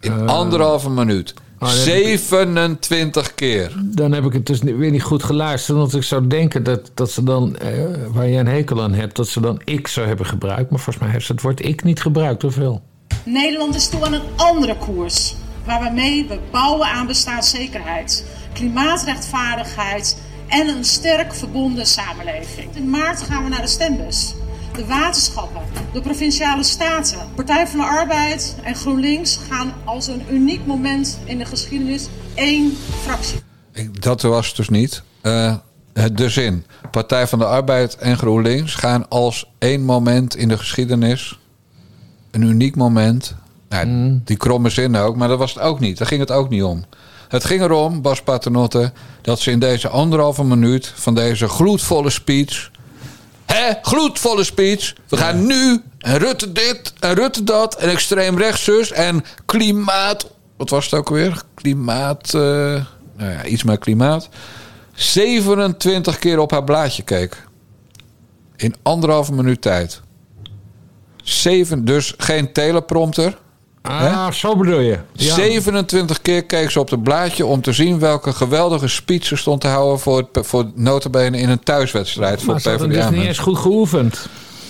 [0.00, 1.34] In anderhalve minuut.
[1.58, 3.72] dat heb ik- 27 keer.
[3.84, 5.78] Dan heb ik het dus weer niet goed geluisterd.
[5.78, 9.16] Want ik zou denken dat, dat ze dan, eh, waar jij een hekel aan hebt,
[9.16, 10.70] dat ze dan ik zou hebben gebruikt.
[10.70, 12.82] Maar volgens mij heeft ze het woord ik niet gebruikt, of wel?
[13.24, 15.34] Nederland is toe aan een andere koers.
[15.64, 20.16] Waarmee we bouwen aan bestaanszekerheid, klimaatrechtvaardigheid
[20.48, 22.76] en een sterk verbonden samenleving.
[22.76, 24.34] In maart gaan we naar de stembus.
[24.74, 25.62] De waterschappen,
[25.92, 31.38] de provinciale staten, Partij van de Arbeid en GroenLinks gaan als een uniek moment in
[31.38, 33.40] de geschiedenis één fractie.
[33.72, 35.02] Ik, dat was het dus niet.
[35.20, 35.54] Eh,
[35.92, 36.64] het de zin.
[36.90, 41.38] Partij van de Arbeid en GroenLinks gaan als één moment in de geschiedenis.
[42.30, 43.34] Een uniek moment.
[43.68, 45.98] Nou, Die kromme zin ook, maar dat was het ook niet.
[45.98, 46.84] Daar ging het ook niet om.
[47.28, 48.92] Het ging erom, Bas Paternotte,
[49.22, 52.70] dat ze in deze anderhalve minuut van deze gloedvolle speech.
[53.52, 54.94] Hè, gloedvolle speech.
[55.08, 60.30] We gaan nu en Rutte dit en Rutte dat en extreem rechts zus en klimaat.
[60.56, 61.42] Wat was het ook weer?
[61.54, 62.34] Klimaat.
[62.34, 62.40] eh,
[63.16, 64.28] nou ja, iets met klimaat.
[64.94, 67.46] 27 keer op haar blaadje keek.
[68.56, 70.00] In anderhalve minuut tijd.
[71.22, 73.38] Zeven, dus geen teleprompter.
[73.82, 74.98] Ah, zo bedoel je.
[75.12, 75.34] Ja.
[75.34, 79.60] 27 keer keek ze op het blaadje om te zien welke geweldige speech ze stond
[79.60, 83.08] te houden voor, het, voor notabene in een thuiswedstrijd voor Maar ze hadden PvdA.
[83.08, 84.28] dus niet eens goed geoefend.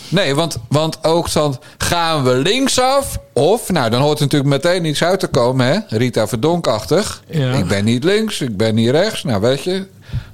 [0.08, 3.18] Nee, want, want ook dan gaan we linksaf.
[3.32, 5.78] Of, nou, dan hoort er natuurlijk meteen iets uit te komen, hè?
[5.88, 7.22] Rita Verdonkachtig.
[7.26, 7.52] Ja.
[7.52, 9.24] Ik ben niet links, ik ben niet rechts.
[9.24, 9.86] Nou, weet je.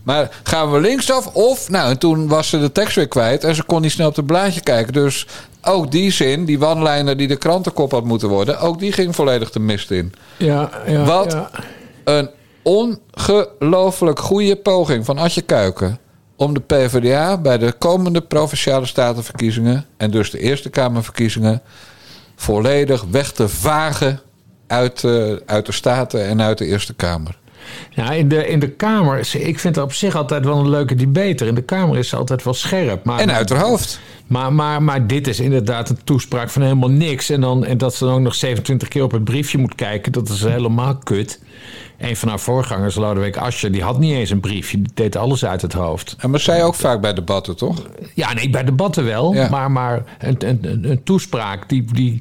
[0.03, 1.27] Maar gaan we linksaf?
[1.27, 4.09] Of, nou, en toen was ze de tekst weer kwijt en ze kon niet snel
[4.09, 4.93] op het blaadje kijken.
[4.93, 5.27] Dus
[5.67, 9.51] ook die zin, die one-liner die de krantenkop had moeten worden, ook die ging volledig
[9.51, 10.13] de mist in.
[10.37, 11.51] Ja, ja, Wat ja.
[12.05, 12.31] een
[12.63, 15.99] ongelooflijk goede poging van Atje Kuiken
[16.37, 21.63] om de PvdA bij de komende provinciale statenverkiezingen en dus de Eerste Kamerverkiezingen
[22.37, 24.21] volledig weg te vagen
[24.67, 27.39] uit, eh, uit de Staten en uit de Eerste Kamer.
[27.91, 30.95] Ja, in de, in de Kamer, ik vind het op zich altijd wel een leuke
[30.95, 31.47] debater.
[31.47, 33.05] In de Kamer is ze altijd wel scherp.
[33.05, 34.01] Maar, En uit haar hoofd.
[34.27, 37.31] Maar, maar, maar dit is inderdaad een toespraak van helemaal niks.
[37.31, 40.13] En, dan, en dat ze dan ook nog 27 keer op het briefje moet kijken,
[40.13, 41.41] dat is helemaal kut.
[41.99, 44.83] Een van haar voorgangers, Lodewijk Asscher, die had niet eens een briefje.
[44.83, 46.17] Die deed alles uit het hoofd.
[46.19, 47.83] En maar zij ook vaak bij debatten, toch?
[48.15, 49.35] Ja, nee, bij debatten wel.
[49.35, 49.49] Ja.
[49.49, 51.85] Maar, maar een, een, een, toespraak die...
[51.93, 52.21] die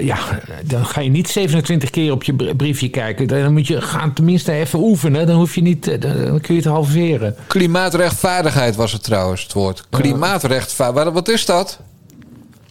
[0.00, 0.18] ja,
[0.64, 3.26] dan ga je niet 27 keer op je br- briefje kijken.
[3.26, 5.26] Dan moet je gaan tenminste even oefenen.
[5.26, 7.36] Dan, hoef je niet, eh, dan kun je het halveren.
[7.46, 9.84] Klimaatrechtvaardigheid was het trouwens, het woord.
[9.90, 11.14] Klimaatrechtvaardigheid.
[11.14, 11.78] Wat is dat?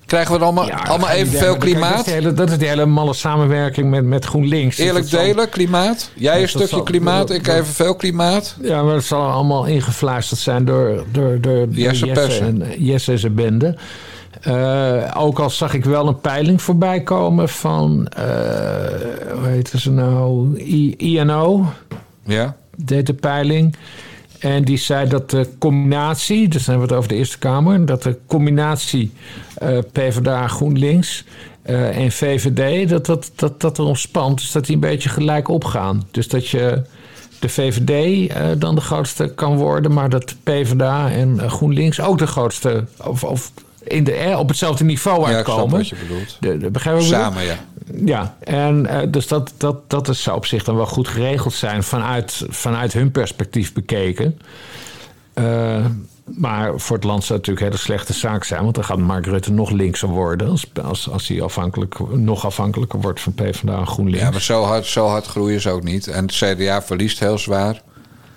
[0.05, 1.97] Krijgen we dan allemaal, Ja, allemaal evenveel kijk, Dat klimaat?
[1.99, 4.78] is, de hele, dat is die hele malle samenwerking met, met GroenLinks.
[4.78, 6.09] Eerlijk delen, klimaat?
[6.14, 8.55] Jij een stukje zal- klimaat, ik dat- evenveel klimaat.
[8.62, 12.62] Ja, maar dat zal allemaal ingefluisterd zijn door, door, door, door Jesse Pessen.
[12.62, 13.76] en, Jesse en zijn bende.
[14.41, 18.25] Eh, ook al zag ik wel een peiling voorbij komen van, eh
[19.34, 21.65] hoe heet ze nou, I- INO,
[22.23, 22.55] Ja.
[22.75, 23.75] deed de peiling.
[24.39, 27.86] En die zei dat de combinatie, dus dan hebben we het over de Eerste Kamer,
[27.86, 29.11] dat de combinatie
[29.57, 31.23] eh, PvdA GroenLinks
[31.63, 34.38] en VVD, dat, dat, dat, dat erom spant.
[34.38, 36.03] Dus dat die een beetje gelijk opgaan.
[36.11, 36.82] Dus dat je
[37.39, 42.84] de VVD dan de grootste kan worden, maar dat PvdA en GroenLinks ook de grootste,
[43.05, 43.51] of, of
[43.84, 45.77] in de, eh, op hetzelfde niveau Ja, uitkomen.
[45.77, 46.38] wat je bedoelt.
[46.39, 47.11] De, de, begrijp bedoel?
[47.11, 47.55] Samen, ja.
[48.05, 51.53] Ja, en eh, dus dat, dat, dat is- zou op zich dan wel goed geregeld
[51.53, 54.39] zijn vanuit, vanuit hun perspectief bekeken.
[55.34, 55.86] Eh,
[56.25, 58.97] maar voor het land zou het natuurlijk een hele slechte zaak zijn, want dan gaat
[58.97, 63.77] Mark Rutte nog linkser worden als, als, als hij afhankelijk, nog afhankelijker wordt van PvdA
[63.77, 64.21] en GroenLinks.
[64.25, 66.07] Ja, maar zo hard, zo hard groeien ze ook niet.
[66.07, 67.82] En het CDA verliest heel zwaar.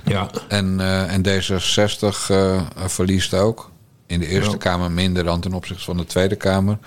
[0.05, 0.29] Ja.
[0.49, 3.71] En, eh, en D66 eh, verliest ook.
[4.07, 4.57] In de Eerste Ja.
[4.57, 6.79] Kamer minder dan ten opzichte van de Tweede Kamer.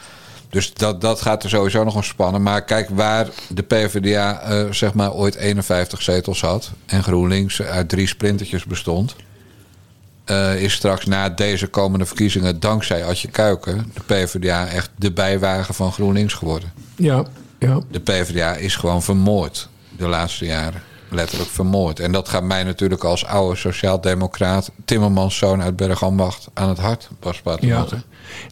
[0.49, 2.41] Dus dat, dat gaat er sowieso nog ontspannen.
[2.41, 6.71] Maar kijk, waar de PvdA eh, zeg maar ooit 51 zetels had...
[6.85, 9.15] en GroenLinks uit drie sprintertjes bestond...
[10.25, 12.59] eh, is straks na deze komende verkiezingen...
[12.59, 16.71] dankzij Adje Kuiken de PvdA echt de bijwagen van GroenLinks geworden.
[16.95, 17.25] Ja,
[17.59, 17.79] ja.
[17.91, 20.81] De PvdA is gewoon vermoord de laatste jaren.
[21.09, 21.99] Letterlijk vermoord.
[21.99, 24.71] En dat gaat mij natuurlijk als oude sociaaldemocraat...
[24.85, 27.85] Timmermans zoon uit Bergambacht aan het hart, Bas Ja.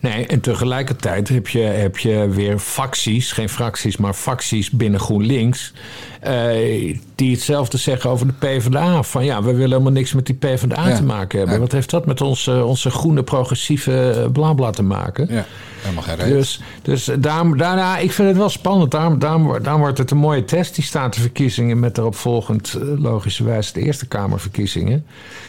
[0.02, 5.74] Nee, en tegelijkertijd heb je, heb je weer facties, geen fracties, maar facties binnen GroenLinks.
[6.22, 9.04] eh, die hetzelfde zeggen over de PvdA.
[9.04, 10.96] Van ja, we willen helemaal niks met die PvdA Ja.
[10.96, 11.56] te maken hebben.
[11.56, 11.62] Ja.
[11.62, 15.28] Wat heeft dat met onze, onze groene progressieve eh, blabla te maken?
[15.30, 15.46] Ja,
[15.82, 16.34] helemaal geen reden.
[16.38, 18.92] Dus, dus daarom, daarna, ik vind het wel spannend.
[18.92, 21.80] Daarom, daarom, daarom wordt het een mooie test, die statenverkiezingen...
[21.80, 25.06] met daaropvolgend eh, logischerwijs de Eerste Kamerverkiezingen.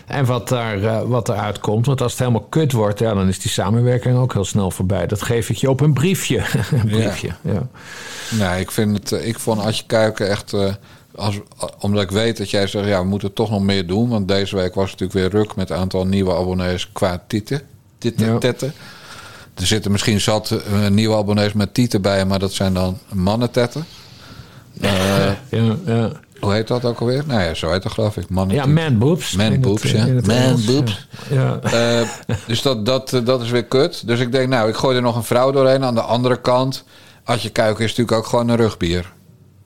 [0.07, 1.87] En wat, daar, eh, wat eruit komt.
[1.87, 5.07] Want als het helemaal kut wordt, ja, dan is die samenwerking ook heel snel voorbij.
[5.07, 6.39] Dat geef ik je op een briefje.
[6.71, 7.69] een briefje, ja.
[8.31, 10.53] Nee, ik, vind het, eh, ik vond Adje Kuiken echt...
[10.53, 10.75] eh,
[11.15, 11.41] als,
[11.79, 14.09] omdat ik weet dat jij zegt, ja, we moeten toch nog meer doen.
[14.09, 17.63] Want deze week was het natuurlijk weer ruk met een aantal nieuwe abonnees qua tieten.
[17.99, 18.39] Tieten, Ja.
[18.39, 18.73] tetten.
[19.55, 20.55] Er zitten misschien zat
[20.91, 23.85] nieuwe abonnees met tieten bij, maar dat zijn dan mannentetten.
[24.81, 26.11] Eh, Ja, ja.
[26.47, 27.23] Hoe heet dat ook alweer?
[27.27, 28.23] Nou ja, zo heet dat geloof ik.
[28.23, 28.73] ja Mannentieten.
[28.75, 29.37] man boobs.
[29.37, 30.07] Man boobs, ja.
[30.07, 31.09] Man boobs.
[31.31, 31.61] Ja.
[31.63, 32.01] Ja.
[32.01, 32.09] Eh,
[32.47, 34.07] dus dat, dat, eh, dat is weer kut.
[34.07, 35.85] Dus ik denk, nou, ik gooi er nog een vrouw doorheen.
[35.85, 36.85] Aan de andere kant,
[37.25, 39.15] Adje Kuiken is natuurlijk ook gewoon een rugbier.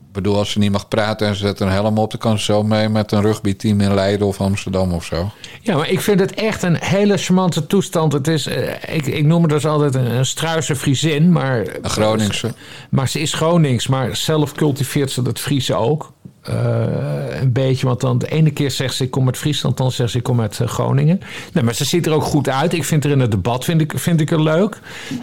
[0.06, 2.10] Ik bedoel, als ze niet mag praten en ze zet een helm op...
[2.10, 5.30] dan kan ze zo mee met een rugbyteam in Leiden of Amsterdam of zo.
[5.60, 8.12] Ja, maar ik vind het echt een hele charmante toestand.
[8.12, 11.58] Het is, eh, ik, ik noem het dus altijd een, een struise Friesin, maar...
[11.82, 12.52] Een Groningse.
[12.90, 16.12] Maar ze is Gronings, maar zelf cultiveert ze dat Friese ook.
[16.42, 19.90] Eh, een beetje, want dan de ene keer zegt ze ik kom uit Friesland, dan
[19.92, 21.20] zegt ze ik kom uit eh, Groningen.
[21.52, 22.72] Nee, maar ze ziet er ook goed uit.
[22.72, 24.78] Ik vind er in het debat vind ik, vind ik er leuk.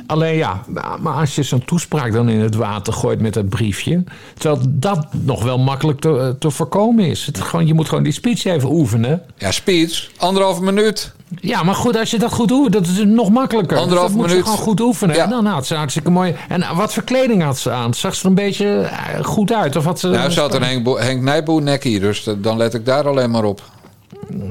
[0.08, 0.64] Alleen ja,
[1.00, 4.04] maar als je zo'n toespraak dan in het water gooit met dat briefje,
[4.38, 7.26] terwijl dat nog wel makkelijk te, te voorkomen is.
[7.26, 9.22] Het, gewoon, je moet gewoon die speech even oefenen.
[9.38, 11.16] Ja, speech, anderhalve minuut.
[11.42, 13.78] Ja, maar goed, als je dat goed oefent, dat is nog makkelijker.
[13.78, 14.44] Anderhalf dat moet minuut.
[14.44, 15.16] je gewoon goed oefenen.
[15.16, 15.24] Ja.
[15.24, 16.36] En dan had ze hartstikke mooi.
[16.50, 17.94] En wat voor kleding had ze aan?
[17.94, 19.76] Zag ze er een beetje eh, goed uit?
[19.76, 22.74] Of had ze, Nou, ze had een Henk, Bo- Henk Nijboer nekkie, dus dan let
[22.74, 23.62] ik daar alleen maar op.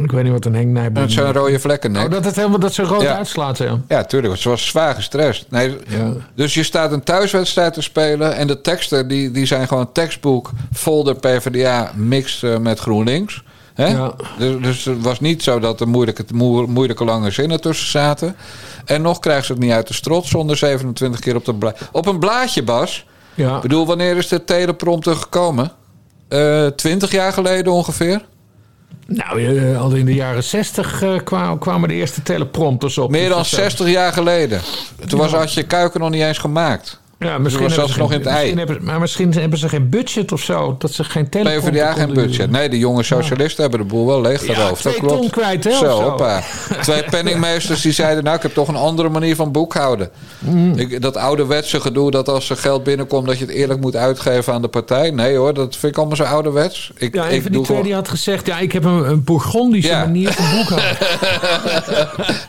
[0.02, 2.04] Ik weet niet wat een Henk Nijboer Het zijn rode vlekken nek.
[2.04, 3.16] Oh, dat het helemaal dat ze rood Ja.
[3.16, 3.80] uitslaat, ja.
[3.88, 4.36] Ja, tuurlijk.
[4.36, 5.46] Ze was zwaar gestrest.
[5.50, 6.12] Nee, Ja.
[6.34, 8.34] Dus je staat een thuiswedstrijd te spelen.
[8.36, 10.50] En de teksten die, die zijn gewoon tekstboek.
[10.72, 13.42] Folder PvdA mix eh, met GroenLinks.
[13.74, 13.86] Hè?
[13.86, 14.12] Ja.
[14.38, 18.36] Dus, dus het was niet zo dat er moeilijke, moe- moeilijke lange zinnen tussen zaten.
[18.84, 21.74] En nog krijgt ze het niet uit de strot zonder 27 keer op, de bla
[21.92, 23.06] op een blaadje, Bas.
[23.34, 23.56] Ja.
[23.56, 25.70] Ik bedoel, wanneer is de teleprompter gekomen?
[26.28, 28.20] Eh 20 jaar geleden ongeveer?
[29.06, 33.10] Nou, eh, al in de jaren zestig eh, kwamen, kwamen de eerste teleprompters op.
[33.10, 34.60] Meer dan Dus, eh, 60 jaar geleden.
[35.06, 37.00] Toen was Adje Kuiken nog niet eens gemaakt.
[37.18, 38.54] Ja, misschien hebben zelfs ze nog geen- in het ei.
[38.54, 40.74] hebben, maar misschien hebben ze geen budget of zo.
[40.78, 42.38] Dat ze geen teleprompter PvdA geen budget.
[42.38, 42.50] doen.
[42.50, 44.82] Nee, de jonge socialisten hebben de boel wel leeggeroofd.
[44.82, 45.20] Ja, dat klopt.
[45.20, 46.42] ton kwijt, hè, Zo, hoppa.
[46.82, 48.24] Twee penningmeesters die zeiden...
[48.24, 50.10] nou, ik heb toch een andere manier van boekhouden.
[50.38, 50.78] Mm.
[50.78, 53.26] Ik, dat ouderwetse gedoe dat als er geld binnenkomt...
[53.26, 55.10] dat je het eerlijk moet uitgeven aan de partij.
[55.10, 56.90] Nee hoor, dat vind ik allemaal zo ouderwets.
[56.96, 58.46] Ik, Ja, een ik die doe twee gewoon- die had gezegd...
[58.46, 59.98] ja, ik heb een, een Bourgondische Ja.
[59.98, 60.96] manier van boekhouden.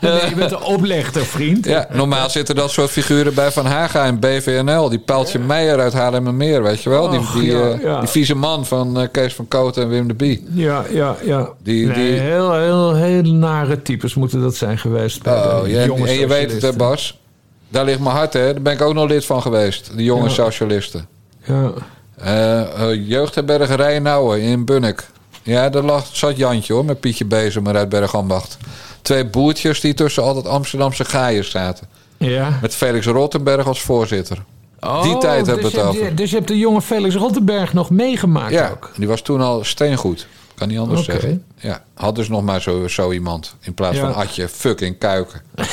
[0.00, 1.64] nee, je bent een oplegter, vriend.
[1.66, 4.18] Ja, normaal zitten dat soort figuren bij Van Haga en
[4.64, 4.88] BVNL.
[4.88, 7.08] Die Paaltje Meijer uit Haarlemmermeer, weet je wel?
[7.10, 8.00] Die, Och, die, ja, eh, ja.
[8.00, 10.46] die vieze man van eh, Kees van Kooten en Wim de Bie.
[10.52, 11.48] Ja, ja, ja.
[11.62, 15.22] Die- nee, die- Heel, heel, heel nare types moeten dat zijn geweest.
[15.22, 16.72] Bij Oh, de en, je weet het, hè.
[16.72, 17.18] Bas.
[17.68, 18.52] Daar ligt mijn hart, hè.
[18.52, 19.90] Daar ben ik ook nog lid van geweest.
[19.96, 20.28] De jonge Ja.
[20.34, 21.06] socialisten.
[21.44, 21.72] Ja.
[22.16, 25.06] Eh, jeugdherberg Rijnauwen in Bunnik.
[25.42, 28.56] Ja, daar lag, zat Jantje, hoor, met Pietje Bezemer uit Bergambacht.
[29.02, 31.86] Twee boertjes die tussen altijd Amsterdamse gaaien zaten.
[32.18, 32.58] Ja.
[32.62, 34.36] Met Felix Rottenberg als voorzitter.
[34.80, 36.14] Die Oh, tijd hebben dus we het je-.
[36.14, 38.92] Dus je hebt de jonge Felix Rottenberg nog meegemaakt Ja, ook?
[38.96, 40.26] die was toen al steengoed.
[40.54, 41.44] Kan niet anders zeggen.
[41.56, 43.54] Ja, had dus nog maar zo, zo iemand.
[43.60, 44.02] In plaats Ja.
[44.02, 45.42] van Adje fucking Kuiken.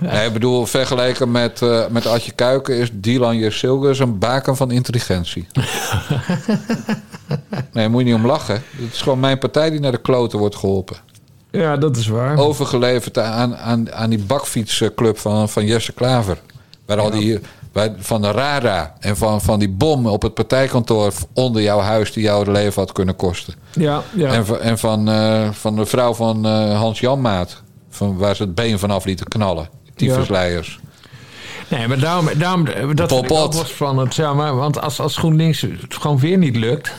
[0.00, 2.76] nee, ik bedoel, vergeleken met, eh, met Adje Kuiken...
[2.76, 5.46] is Dylan Jersilgus een baken van intelligentie.
[7.72, 8.54] nee, moet je niet om lachen.
[8.54, 10.96] Het is gewoon mijn partij die naar de kloten wordt geholpen.
[11.50, 12.38] Ja, dat is waar.
[12.38, 16.38] Overgeleverd aan, aan, aan die bakfietsclub van, van Jesse Klaver.
[16.86, 17.38] Waar al die...
[17.98, 22.22] Van de RARA en van, van die bom op het partijkantoor onder jouw huis die
[22.22, 23.54] jou het leven had kunnen kosten.
[23.72, 24.32] Ja, ja.
[24.32, 27.62] En, van- en van, eh, van de vrouw van eh, Hans Janmaat.
[27.90, 29.68] Van waar ze het been vanaf lieten knallen.
[29.96, 30.78] Die versleiers.
[31.68, 33.54] Nee, maar daarom, daarom dat Pol vind ik ook Pot.
[33.54, 34.14] wel spannend.
[34.14, 36.92] Ja, maar, want als, als GroenLinks het gewoon weer niet lukt...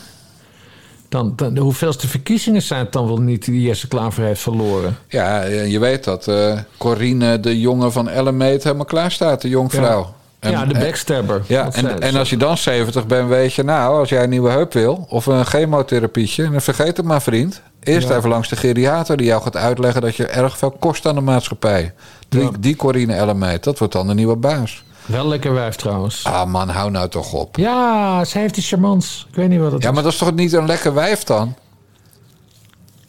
[1.12, 4.97] Dan, dan, de hoeveelste verkiezingen zijn het dan wel niet die Jesse Klaver heeft verloren?
[5.07, 9.41] Ja, je weet dat eh Corine de jongen van Ellemeet helemaal klaar staat.
[9.41, 10.14] De jongvrouw.
[10.39, 11.41] En- ja, de backstabber.
[11.47, 14.49] Ja, en, en als je dan 70 bent, weet je, nou, als jij een nieuwe
[14.49, 17.62] heup wil of een chemotherapie, dan vergeet het maar, vriend.
[17.84, 18.16] Eerst Ja.
[18.18, 21.22] even langs de geriater die jou gaat uitleggen dat je erg veel kost aan de
[21.22, 21.93] maatschappij.
[22.30, 22.49] Die, Ja.
[22.59, 24.84] die Corine Ellemeet, dat wordt dan de nieuwe baas.
[25.06, 26.24] Wel lekker wijf trouwens.
[26.24, 27.58] Ah man, hou nou toch op.
[27.58, 29.26] Ja, ze heeft die charmants.
[29.30, 29.93] Ik weet niet wat het Ja, is.
[29.93, 31.56] maar dat is toch niet een lekker wijf dan?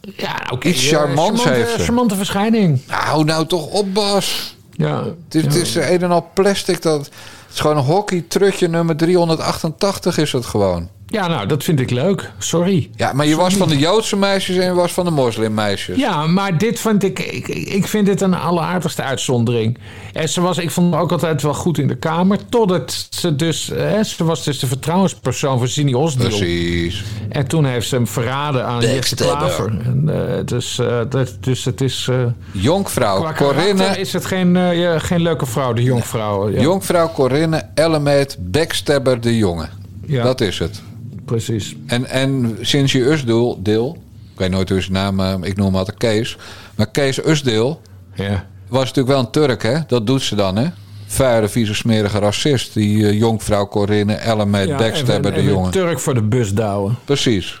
[0.01, 0.67] Ja, oké.
[0.67, 1.83] iets eh, charmants charmante- heeft ze.
[1.85, 2.81] Charmante verschijning.
[2.87, 4.55] Nou, hou nou toch op, Bas.
[4.71, 5.03] Ja.
[5.03, 6.81] Het is, het is een en al plastic.
[6.81, 7.11] Dat, het
[7.53, 10.89] is gewoon een hockey-trutje nummer 388 is het gewoon.
[11.13, 12.31] Ja, nou, dat vind ik leuk.
[12.37, 12.89] Sorry.
[12.95, 15.97] Ja, maar je was van de Joodse meisjes en je was van de moslimmeisjes.
[15.97, 17.47] Ja, maar dit vond ik, ik...
[17.47, 19.77] Ik vind dit een alleraardigste uitzondering.
[20.13, 22.37] En ze was, ik vond haar ook altijd wel goed in de kamer.
[22.49, 23.71] Totdat ze dus...
[23.73, 26.27] Hè, ze was dus de vertrouwenspersoon van Zini Osdeel.
[26.27, 27.03] Precies.
[27.29, 29.67] En toen heeft ze hem verraden aan Jesse Klaver.
[29.67, 32.07] En, eh, dus, eh, dat, dus het is...
[32.09, 36.49] eh Jonkvrouw Corinne, is het geen, ja, geen leuke vrouw, de jonkvrouw.
[36.49, 39.69] Ja, jonkvrouw Corinne Ellemeet, backstabber de jongen.
[40.05, 40.23] Ja.
[40.23, 40.81] Dat is het.
[41.25, 41.75] Precies.
[41.85, 43.97] En, en sinds je Usdeel, deel,
[44.33, 46.37] ik weet nooit hoe zijn naam, ik noem hem altijd Kees.
[46.75, 47.81] Maar Kees Usdeel
[48.13, 48.45] Ja.
[48.67, 49.79] was natuurlijk wel een Turk, hè?
[49.87, 50.67] Dat doet ze dan, hè?
[51.07, 52.73] Vuile, vieze, smerige racist.
[52.73, 55.71] Die eh, jonkvrouw Corinne Ellemeet, Ja, backstabber de jongen.
[55.71, 56.95] Turk voor de bus douwen.
[57.05, 57.59] Precies.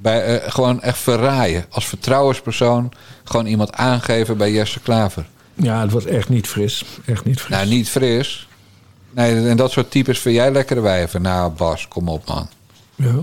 [0.00, 1.64] Bij, eh, gewoon echt verraaien.
[1.70, 2.92] Als vertrouwenspersoon
[3.24, 5.26] gewoon iemand aangeven bij Jesse Klaver.
[5.54, 6.84] Ja, het was echt niet fris.
[7.04, 7.56] Echt niet fris.
[7.56, 8.48] Nou, niet fris.
[9.10, 11.22] Nee, en dat soort types vind jij lekkere wijven.
[11.22, 12.48] Nou, Bas, kom op, man.
[12.96, 13.14] Ja.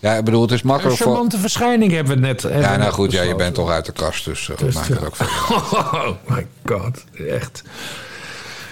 [0.00, 1.06] Ja, ik bedoel, het is Een makkelijk voor...
[1.06, 2.42] charmante verschijning hebben we net.
[2.42, 4.74] hebben Ja, nou net goed, ja, je bent toch uit de kast, dus uh, Dus,
[4.74, 5.56] maakt het ook veel.
[5.80, 7.62] Oh my god, echt.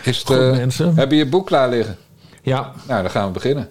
[0.03, 0.97] Is het, Goed, eh, mensen.
[0.97, 1.97] Heb je je boek klaar liggen?
[2.43, 3.68] Ja, Nou, dan gaan we beginnen.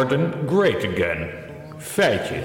[0.00, 1.28] Gordon great again.
[1.78, 2.40] Feitje.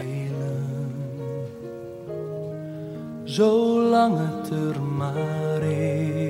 [3.23, 6.24] Zolang het er maar is.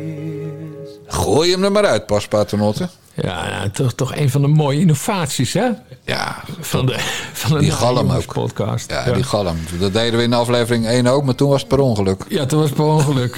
[1.15, 2.89] Gooi hem er maar uit, Pas Paternotte.
[3.21, 5.67] Ja, nou, toch, toch een van de mooie innovaties, hè?
[6.05, 6.95] Ja, Van de,
[7.33, 8.33] van de Die galm ook.
[8.33, 8.89] podcast.
[8.91, 9.57] ja, die galm.
[9.79, 12.23] Dat deden we in aflevering 1 ook, maar toen was het per ongeluk.
[12.27, 13.37] Ja, toen was het per ongeluk.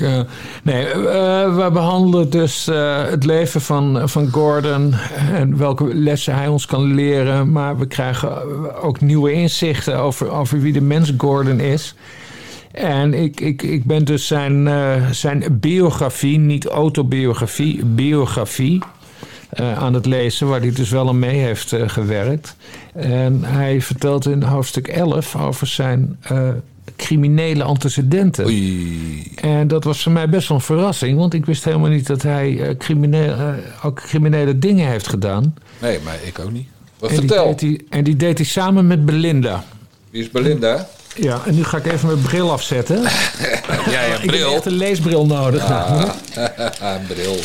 [0.64, 4.96] Nee, eh, we behandelen dus eh, het leven van, van Gordon
[5.34, 7.52] en welke lessen hij ons kan leren.
[7.52, 8.32] Maar we krijgen
[8.82, 11.94] ook nieuwe inzichten over, over wie de mens Gordon is.
[12.72, 18.82] En ik, ik, ik ben dus zijn, eh, zijn biografie, niet autobiografie, biografie.
[19.50, 22.56] eh, aan het lezen, waar hij dus wel aan mee heeft eh, gewerkt.
[22.94, 26.18] En hij vertelt in hoofdstuk 11 over zijn
[26.96, 28.46] criminele antecedenten.
[28.46, 29.32] Oei.
[29.36, 32.22] En dat was voor mij best wel een verrassing, want ik wist helemaal niet dat
[32.22, 33.54] hij crimineel, eh,
[33.84, 35.56] ook criminele dingen heeft gedaan.
[35.82, 36.68] Nee, maar ik ook niet.
[37.00, 37.56] Wat En vertel.
[37.58, 39.64] hij, en die deed hij samen met Belinda.
[40.10, 40.88] Wie is Belinda?
[41.20, 43.02] Ja, en nu ga ik even mijn bril afzetten.
[43.90, 44.54] Ja, ja, Ik heb bril.
[44.54, 45.68] echt een leesbril nodig.
[45.70, 46.08] Nou,
[47.14, 47.36] bril.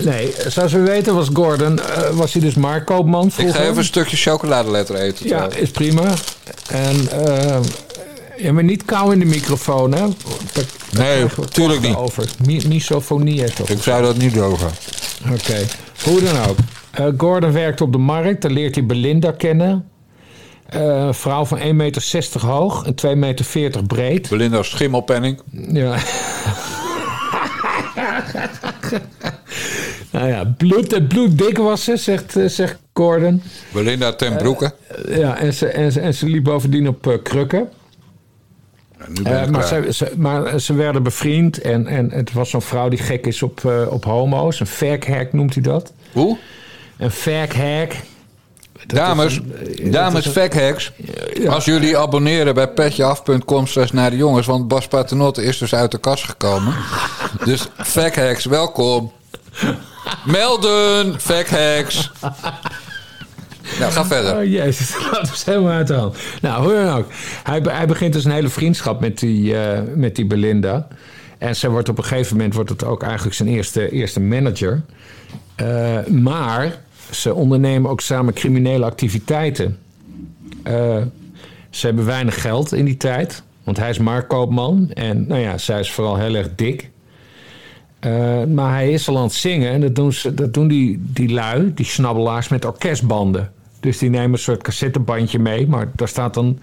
[0.00, 3.54] Nee, zoals we weten was Gordon, eh, was hij dus marktkoopman Ik vroeger.
[3.54, 5.24] ga even een stukje chocoladeletter eten.
[5.28, 5.56] Ja, trouwens.
[5.60, 6.12] is prima.
[6.68, 7.58] En eh,
[8.36, 9.98] ja, maar niet kou in de microfoon, hè?
[10.52, 12.10] Daar- Nee, krijgen we tuurlijk klachten niet.
[12.10, 12.24] Over.
[12.46, 13.68] Mi- misofonie heeft dat.
[13.68, 14.70] Ik zou dat niet durven.
[15.32, 15.66] Oké,
[16.04, 16.56] hoe dan ook.
[16.90, 19.84] Eh, Gordon werkt op de markt, daar leert hij Belinda kennen.
[20.72, 24.28] Eh, een vrouw van 1,60 meter hoog en 2,40 meter breed.
[24.28, 25.40] Belinda Schimmelpenning.
[25.72, 25.96] Ja.
[30.10, 33.42] nou ja, bloed, eh, bloeddik was ze, zegt, eh, zegt Gordon.
[33.72, 34.74] Belinda ten broeke.
[35.08, 37.68] Ja, en ze, en, ze, en ze liep bovendien op eh, krukken.
[39.24, 42.98] Eh, maar, ze, ze- maar ze werden bevriend en, en het was zo'n vrouw die
[42.98, 44.60] gek is op, eh, op homo's.
[44.60, 45.92] Een faghag noemt hij dat.
[46.12, 46.36] Hoe?
[46.98, 47.88] Een faghag.
[48.86, 50.92] Dames, eh, dames facthacks.
[51.48, 54.46] Als jullie abonneren bij petjeaf.com slash naar de jongens.
[54.46, 56.74] Want Bas Paternotte is dus uit de kast gekomen.
[57.44, 59.12] Dus facthacks, welkom.
[60.24, 62.10] Melden, facthacks.
[63.78, 64.36] Nou, ga verder.
[64.36, 66.16] Oh jezus, dat is helemaal uit de hand.
[66.40, 67.06] Nou, hoe dan ook.
[67.42, 70.88] Hij, hij begint dus een hele vriendschap met die, eh, met die Belinda.
[71.38, 74.82] En ze wordt op een gegeven moment wordt het ook eigenlijk zijn eerste, eerste manager.
[75.54, 76.74] Eh, maar
[77.14, 79.78] ze ondernemen ook samen criminele activiteiten.
[80.62, 81.02] Eh,
[81.70, 83.42] ze hebben weinig geld in die tijd.
[83.64, 84.90] Want hij is marktkoopman.
[84.90, 86.90] En nou ja, zij is vooral heel erg dik.
[87.98, 89.72] Eh, maar hij is al aan het zingen.
[89.72, 93.52] En dat doen, ze, dat doen die, die lui, die snabbelaars, met orkestbanden.
[93.80, 95.66] Dus die nemen een soort cassettebandje mee.
[95.66, 96.58] Maar daar staat dan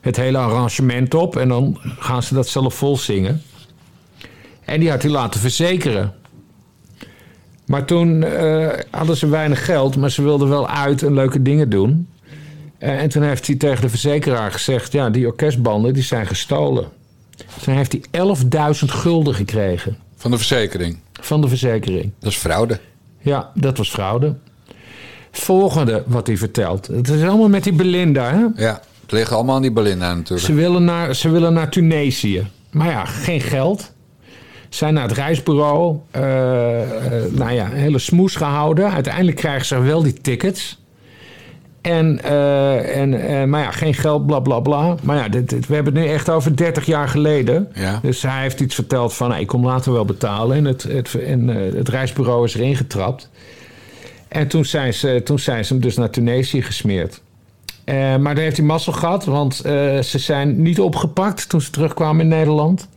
[0.00, 3.42] het hele arrangement op en dan gaan ze dat zelf vol zingen.
[4.64, 6.14] En die had hij laten verzekeren.
[7.66, 11.70] Maar toen eh, hadden ze weinig geld, maar ze wilden wel uit en leuke dingen
[11.70, 12.08] doen.
[12.78, 16.88] Eh, en toen heeft hij tegen de verzekeraar gezegd: Ja, die orkestbanden die zijn gestolen.
[17.64, 18.22] Toen heeft hij
[18.76, 20.98] 11.000 gulden gekregen Van de verzekering.
[21.20, 22.12] van de verzekering.
[22.20, 22.80] Dat is fraude.
[23.20, 24.34] Ja, dat was fraude.
[25.30, 26.86] Volgende wat hij vertelt.
[26.86, 28.30] Het is allemaal met die Belinda.
[28.30, 28.64] Hè?
[28.64, 30.46] Ja, het liggen allemaal aan die Belinda natuurlijk.
[30.46, 32.46] Ze, willen naar, ze willen naar Tunesië.
[32.70, 33.92] Maar ja, geen geld.
[34.74, 35.96] Zijn naar het reisbureau.
[36.10, 38.90] eh, eh, nou ja, hele smoes gehouden.
[38.92, 40.82] Uiteindelijk krijgen ze wel die tickets.
[41.80, 44.94] En, eh, en, maar ja, geen geld, bla bla bla.
[45.02, 47.68] Maar ja, dit, dit- we hebben het nu echt over 30 jaar geleden.
[47.74, 47.98] Ja.
[48.02, 50.56] Dus hij heeft iets verteld van, ik kom later wel betalen.
[50.56, 53.30] En het, het, en, het reisbureau is erin getrapt.
[54.28, 57.20] En toen zijn ze, toen zijn ze hem dus naar Tunesië gesmeerd.
[57.86, 62.28] Maar daar heeft hij mazzel gehad, want ze zijn niet opgepakt toen ze terugkwamen in
[62.28, 62.88] Nederland.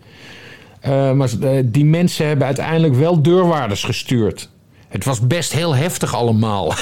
[0.80, 4.50] Eh, maar eh, die mensen hebben uiteindelijk wel deurwaarders gestuurd.
[4.88, 6.74] Het was best heel heftig allemaal.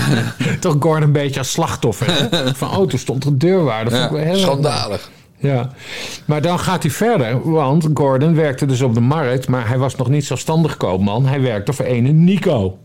[0.60, 2.28] Toch Gordon een beetje als slachtoffer.
[2.56, 3.92] Van, oh, toen stond er een deurwaarder.
[3.92, 5.10] Vond ik wel Ja, schandalig.
[5.36, 5.70] ja,
[6.24, 7.50] maar dan gaat hij verder.
[7.50, 11.26] Want Gordon werkte dus op de markt, maar hij was nog niet zelfstandig koopman.
[11.26, 12.78] Hij werkte voor ene Nico.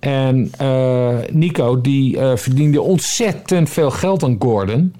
[0.00, 4.94] En eh, Nico die verdiende ontzettend veel geld aan Gordon.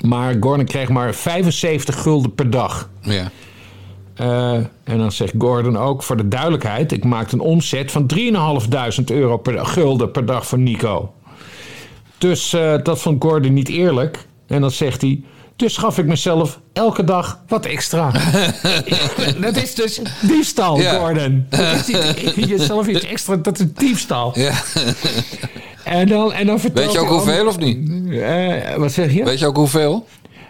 [0.00, 2.90] Maar Gordon kreeg maar 75 gulden per dag.
[3.00, 3.30] Ja.
[4.14, 9.04] Eh, en dan zegt Gordon ook voor de duidelijkheid: ik maakte een omzet van 3.500
[9.06, 11.12] euro per gulden per dag voor Nico.
[12.18, 14.26] Dus eh, dat vond Gordon niet eerlijk.
[14.46, 15.22] En dan zegt hij:
[15.58, 18.10] dus gaf ik mezelf elke dag wat extra.
[19.40, 20.98] dat is dus diefstal, Ja.
[20.98, 21.46] Gordon.
[21.48, 24.32] Dat is jezelf iets extra, dat is diefstal.
[24.34, 24.52] ja.
[25.84, 27.90] En dan, en dan vertelt Weet je ook hoeveel of niet?
[28.12, 29.24] Eh, wat zeg je?
[29.24, 30.06] Weet je ook hoeveel?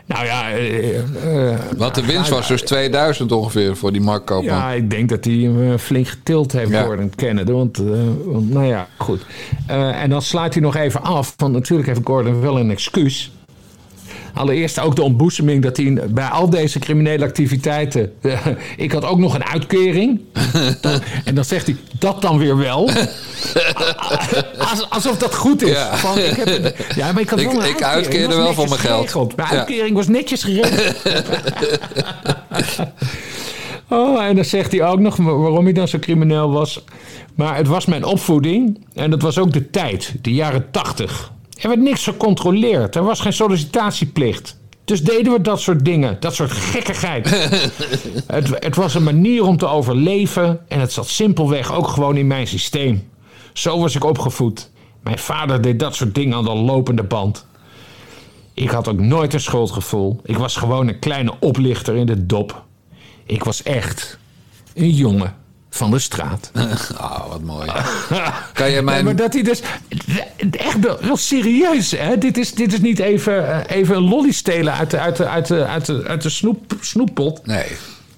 [0.07, 4.57] Nou ja, eh, eh, Want de winst was dus 2000 ongeveer voor die marktkoopman.
[4.57, 6.85] Ja, ik denk dat hij hem flink getild heeft Ja.
[6.85, 7.53] worden kennen.
[7.53, 7.85] Want, eh,
[8.25, 9.21] want, nou ja, goed.
[9.67, 11.35] Eh, en dan sluit hij nog even af.
[11.37, 13.33] Want natuurlijk heeft Gordon wel een excuus.
[14.39, 18.12] Allereerst ook de ontboezeming dat hij bij al deze criminele activiteiten.
[18.22, 20.20] eh, ik had ook nog een uitkering.
[20.80, 22.91] Dan- en dan zegt hij dat dan weer wel.
[24.59, 25.70] Als- alsof dat goed is.
[25.70, 25.97] Ja.
[25.97, 28.80] Van, ik heb een- ja, maar ik had wel ik uitkeerde Dat wel voor mijn
[28.80, 28.97] geld.
[28.99, 29.36] geregeld.
[29.36, 29.57] Mijn Ja.
[29.57, 30.95] uitkering was netjes geregeld.
[33.91, 36.84] Oh, en dan zegt hij ook nog waarom hij dan zo crimineel was.
[37.34, 41.32] Maar het was mijn opvoeding en het was ook de tijd, de jaren tachtig.
[41.59, 44.59] Er werd niks gecontroleerd, er was geen sollicitatieplicht.
[44.85, 47.31] Dus deden we dat soort dingen, dat soort gekkigheid.
[48.27, 52.27] het, het was een manier om te overleven en het zat simpelweg ook gewoon in
[52.27, 53.11] mijn systeem.
[53.53, 54.71] Zo was ik opgevoed.
[55.03, 57.47] Mijn vader deed dat soort dingen aan de lopende band.
[58.55, 60.21] Ik had ook nooit een schuldgevoel.
[60.25, 62.65] Ik was gewoon een kleine oplichter in de dop.
[63.27, 64.19] Ik was echt
[64.75, 65.35] een jongen
[65.79, 66.51] van de straat.
[66.97, 67.66] Ah, wat mooi.
[68.53, 69.16] Kan je Nee, maar mijn...
[69.16, 69.61] dat hij dus...
[70.51, 72.18] Echt wel, wel serieus, hè?
[72.18, 75.26] Dit is, dit is niet even, eh, even een lolly stelen uit de, uit de,
[75.26, 77.47] uit de, uit de, uit de snoep, snoeppot.
[77.47, 77.66] Nee,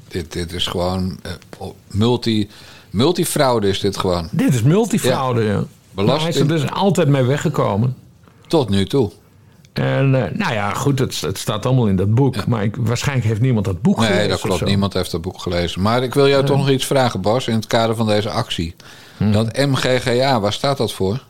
[0.08, 2.50] dit, dit is gewoon eh, multi...
[2.90, 4.28] Multifraude is dit gewoon.
[4.30, 5.64] Dit is multifraude, ja.
[5.94, 6.48] Maar hij is er Belasting.
[6.48, 7.96] dus altijd mee weggekomen.
[8.46, 9.10] Tot nu toe.
[9.72, 12.46] En eh, nou ja, goed, het, het staat allemaal in dat boek.
[12.46, 14.16] Maar ik, waarschijnlijk heeft niemand dat boek gelezen.
[14.16, 14.64] Nee, dat klopt.
[14.64, 15.82] Niemand heeft dat boek gelezen.
[15.82, 18.74] Maar ik wil jou toch nog iets vragen, Bas, in het kader van deze actie.
[19.16, 19.32] Hmm.
[19.32, 21.22] Dat MGGA, waar staat dat voor?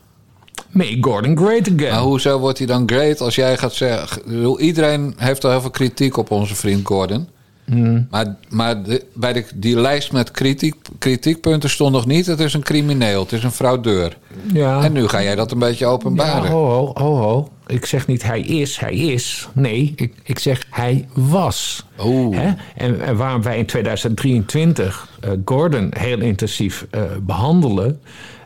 [0.69, 1.91] Make Gordon great again.
[1.91, 4.57] Maar hoezo wordt hij dan great als jij gaat zeggen...
[4.59, 7.27] Iedereen heeft al heel veel kritiek op onze vriend Gordon.
[7.71, 8.07] Hmm.
[8.09, 12.25] Maar, maar de- bij de, die lijst met kritiek, kritiekpunten stond nog niet...
[12.25, 14.17] het is een crimineel, het is een fraudeur.
[14.53, 14.83] ja.
[14.83, 16.51] En nu ga jij dat een beetje Ja, openbaren.
[16.51, 17.49] ho, ho, ho, ho.
[17.67, 19.47] Ik zeg niet hij is, hij is.
[19.53, 21.85] Nee, ik, ik zeg hij was.
[22.31, 22.51] Hè?
[22.75, 27.99] En, en waarom wij in 2023 eh, Gordon heel intensief eh, behandelen...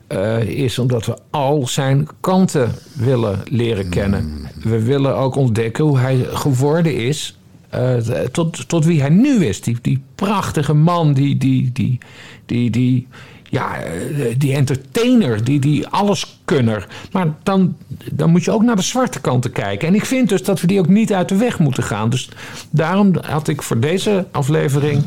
[0.08, 4.48] eh, is omdat we al zijn kanten willen leren kennen.
[4.64, 7.38] We willen ook ontdekken hoe hij geworden is...
[7.78, 9.62] eh, tot, tot wie hij nu is.
[9.62, 11.98] Die, die prachtige man, die, die, die,
[12.46, 13.08] die, die,
[13.50, 16.88] ja, eh, die entertainer, die, die alleskunner.
[17.12, 17.76] Maar dan,
[18.12, 19.88] dan moet je ook naar de zwarte kanten kijken.
[19.88, 22.10] En ik vind dus dat we die ook niet uit de weg moeten gaan.
[22.10, 22.30] Dus
[22.70, 25.04] daarom had ik voor deze aflevering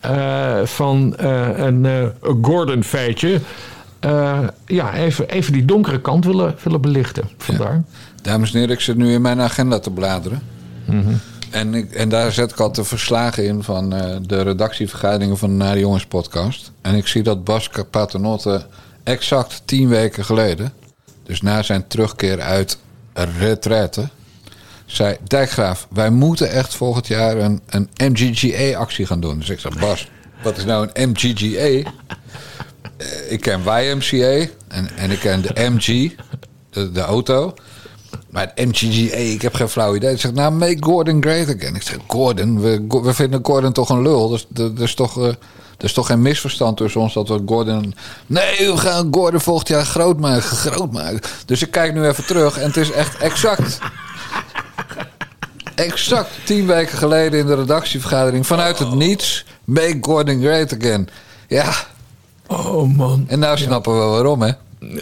[0.00, 2.06] eh, van eh, een eh,
[2.42, 3.40] Gordon-feitje...
[4.00, 7.28] eh, ja, even, even die donkere kant willen, willen belichten.
[7.38, 7.82] Vandaar.
[8.22, 10.42] Dames en heren, ik zit nu in mijn agenda te bladeren.
[10.84, 11.14] Mhm.
[11.50, 15.48] En, ik, en daar zet ik al de verslagen in van eh, de redactievergaderingen van
[15.48, 16.72] de Nare Jongens podcast.
[16.80, 18.66] En ik zie dat Bas Paternotte
[19.04, 20.72] exact tien weken geleden,
[21.22, 22.78] dus na zijn terugkeer uit
[23.38, 24.08] retraite,
[24.86, 25.16] zei...
[25.26, 29.38] Dijkgraaf, wij moeten echt volgend jaar een, een MGGA-actie gaan doen.
[29.38, 30.10] Dus ik zei, Bas,
[30.42, 31.90] wat is nou een MGGA?
[32.96, 36.12] Eh, ik ken YMCA en, en ik ken de MG,
[36.70, 37.54] de auto.
[38.38, 40.08] Maar het MGGA, ik heb geen flauw idee.
[40.08, 41.74] Hij zegt, nou, make Gordon great again.
[41.74, 42.60] Ik zeg, Gordon?
[42.60, 44.28] We, we vinden Gordon toch een lul?
[44.28, 45.18] Dus er is toch...
[45.18, 45.26] eh,
[45.78, 47.94] er is toch geen misverstand tussen ons dat we Gordon...
[48.26, 51.20] Nee, we gaan Gordon volgend jaar groot maken, groot maken.
[51.46, 53.78] Dus ik kijk nu even terug en het is echt exact...
[55.74, 58.46] Exact tien weken geleden in de redactievergadering...
[58.46, 61.08] vanuit het niets, make Gordon great again.
[61.48, 61.72] Ja,
[62.46, 64.52] Oh man, en nou snappen we waarom, hè?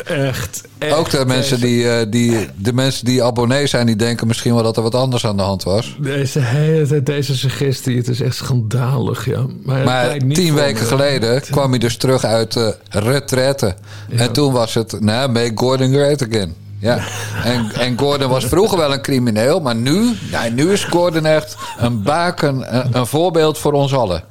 [0.05, 0.68] Echt.
[0.79, 4.55] echt Ook de mensen, die, eh, die, de mensen die abonnee zijn, die denken misschien
[4.55, 5.97] wel dat er wat anders aan de hand was.
[6.01, 9.47] Deze hele tijd, deze suggestie, het is echt schandalig, ja.
[9.62, 13.74] Maar, Maar niet tien weken geleden kwam hij dus terug uit de retraite.
[14.16, 16.55] En toen was het, nou, make Gordon great again.
[16.79, 17.05] Ja.
[17.45, 21.57] En, en Gordon was vroeger wel een crimineel, maar nu, nou, nu is Gordon echt
[21.79, 24.24] een baken, een, een voorbeeld voor ons allen.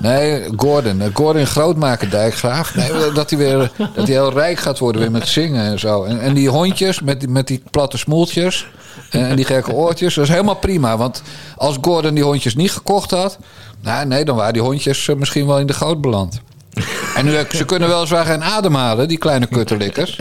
[0.00, 1.00] Nee, Gordon.
[1.00, 2.74] eh, Gordon grootmaken, Dijkgraaf.
[2.74, 6.04] Nee, dat hij weer dat hij heel rijk gaat worden weer met zingen en zo.
[6.04, 8.66] En, en die hondjes met die, met die platte smoeltjes
[9.10, 10.14] en, die gekke oortjes.
[10.14, 10.96] Dat is helemaal prima.
[10.96, 11.22] Want
[11.56, 13.38] als Gordon die hondjes niet gekocht had...
[13.82, 16.40] Nou, nee, dan waren die hondjes eh, misschien wel in de goot beland.
[17.14, 20.20] En nu, ze kunnen weliswaar geen ademhalen, die kleine kutterlikkers.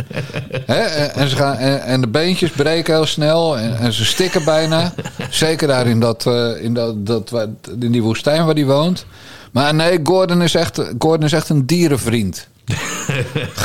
[0.65, 4.93] En, ze gaan, en, de beentjes breken heel snel en, en ze stikken bijna.
[5.29, 7.31] Zeker daar in, dat, eh, in, dat,
[7.79, 9.05] in die woestijn waar hij woont.
[9.51, 12.47] Maar nee, Gordon is echt, Gordon is echt een dierenvriend.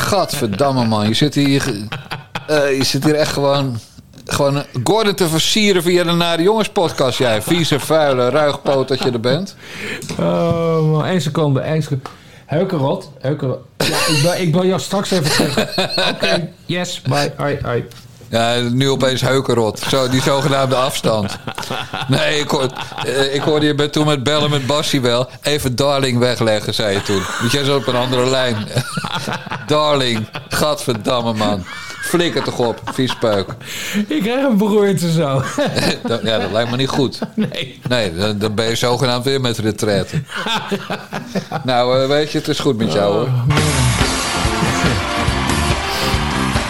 [0.09, 1.75] Gadverdamme man, je zit hier,
[2.47, 3.79] eh, je zit hier echt gewoon...
[4.27, 7.43] Gewoon Gordon te versieren via de Nare Jongens podcast, jij.
[7.43, 9.57] Vieze, vuile, ruigpoot dat je er bent.
[10.19, 12.11] Oh man, één seconde, één seconde.
[12.47, 13.59] Heukerot, Heukerot.
[13.77, 15.59] Ja, ik, bel, ik bel jou straks even terug.
[16.13, 17.85] Oké, yes, bye, hoi, hoi.
[18.35, 19.79] Ja, nu opeens heukenrot.
[19.89, 21.39] Zo, die zogenaamde afstand.
[22.09, 22.69] Nee, ik, hoor,
[23.07, 25.29] eh, ik hoorde je toen met bellen met Bassie wel.
[25.43, 27.23] Even Darling wegleggen, zei je toen.
[27.41, 28.57] Want jij zat op een andere lijn.
[29.67, 31.65] Darling, gadverdamme man.
[32.03, 33.47] Flikker toch op, viespeuk.
[34.09, 35.43] Ik krijg een beroerte zo.
[36.23, 37.19] Ja, dat lijkt me niet goed.
[37.35, 37.81] Nee.
[37.89, 40.23] Nee, dan, dan ben je zogenaamd weer met retraite.
[41.65, 43.29] Nou, eh, weet je, het is goed met jou hoor.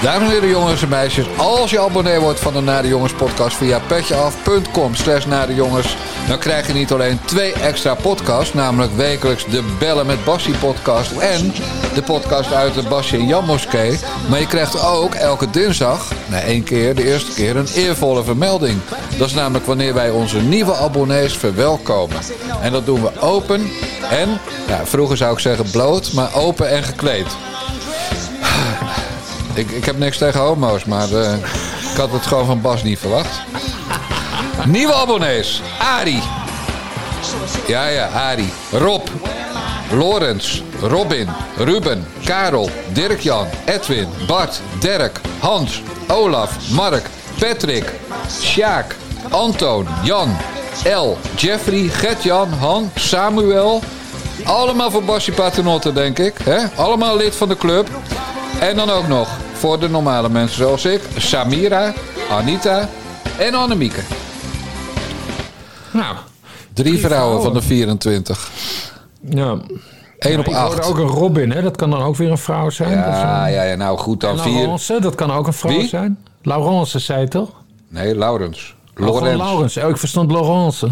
[0.05, 1.27] Dames en heren, jongens en meisjes.
[1.37, 5.97] Als je abonnee wordt van de Nare Jongens podcast via petjeaf.com slash Nare Jongens...
[6.29, 8.55] dan krijg je niet alleen twee extra podcasts...
[8.55, 11.13] namelijk wekelijks de Bellen met Bassie podcast...
[11.13, 11.53] en
[11.95, 13.99] de podcast uit de Bassie en Jan Moskee.
[14.29, 17.57] Maar je krijgt ook elke dinsdag, na één keer, de eerste keer...
[17.57, 18.81] een eervolle vermelding.
[19.19, 22.19] Dat is namelijk wanneer wij onze nieuwe abonnees verwelkomen.
[22.63, 23.71] En dat doen we open
[24.11, 26.13] en, ja, vroeger zou ik zeggen bloot...
[26.13, 27.54] maar open en gekleed.
[29.55, 31.33] Ik, ik heb niks tegen homo's, maar eh,
[31.93, 33.41] ik had het gewoon van Bas niet verwacht.
[34.67, 35.63] Nieuwe abonnees.
[35.79, 36.23] Ari.
[37.67, 38.53] Ja, ja, Ari.
[38.73, 39.09] Rob.
[39.91, 40.63] Lorenz.
[40.81, 41.29] Robin.
[41.57, 42.07] Ruben.
[42.25, 42.71] Karel.
[42.93, 43.47] Dirk-Jan.
[43.65, 44.09] Edwin.
[44.27, 44.61] Bart.
[44.81, 45.21] Dirk.
[45.39, 45.83] Hans.
[46.09, 46.71] Olaf.
[46.71, 47.07] Mark.
[47.39, 47.93] Patrick.
[48.41, 48.97] Sjaak.
[49.31, 49.87] Antoon.
[50.03, 50.37] Jan.
[50.85, 51.19] El.
[51.37, 51.89] Jeffrey.
[51.89, 52.53] Gert-Jan.
[52.53, 52.91] Han.
[52.95, 53.83] Samuel.
[54.45, 56.35] Allemaal voor Bassie Paternotte, denk ik.
[56.43, 56.59] Hè?
[56.77, 57.89] Allemaal lid van de club.
[58.65, 61.01] En dan ook nog voor de normale mensen zoals ik.
[61.17, 61.93] Samira,
[62.31, 62.89] Anita
[63.39, 64.01] en Annemieke.
[65.91, 66.17] Nou,
[66.73, 68.51] Drie vrouwen van de 24.
[69.21, 69.59] ja.
[70.19, 70.89] Eén op ik hoorde acht.
[70.89, 71.63] ook een Robin, hè?
[71.63, 72.91] Dat kan dan ook weer een vrouw zijn.
[72.91, 74.39] Ja, ja, ja, nou goed dan.
[74.39, 74.53] Vier.
[74.53, 75.89] Laurence, dat kan ook een vrouw Wie?
[75.89, 76.19] zijn.
[76.43, 77.51] Laurence zei toch?
[77.89, 78.75] Nee, Laurens.
[79.01, 79.23] Oh.
[79.23, 79.77] Laurens.
[79.77, 80.89] Oh, ik verstond Laurence.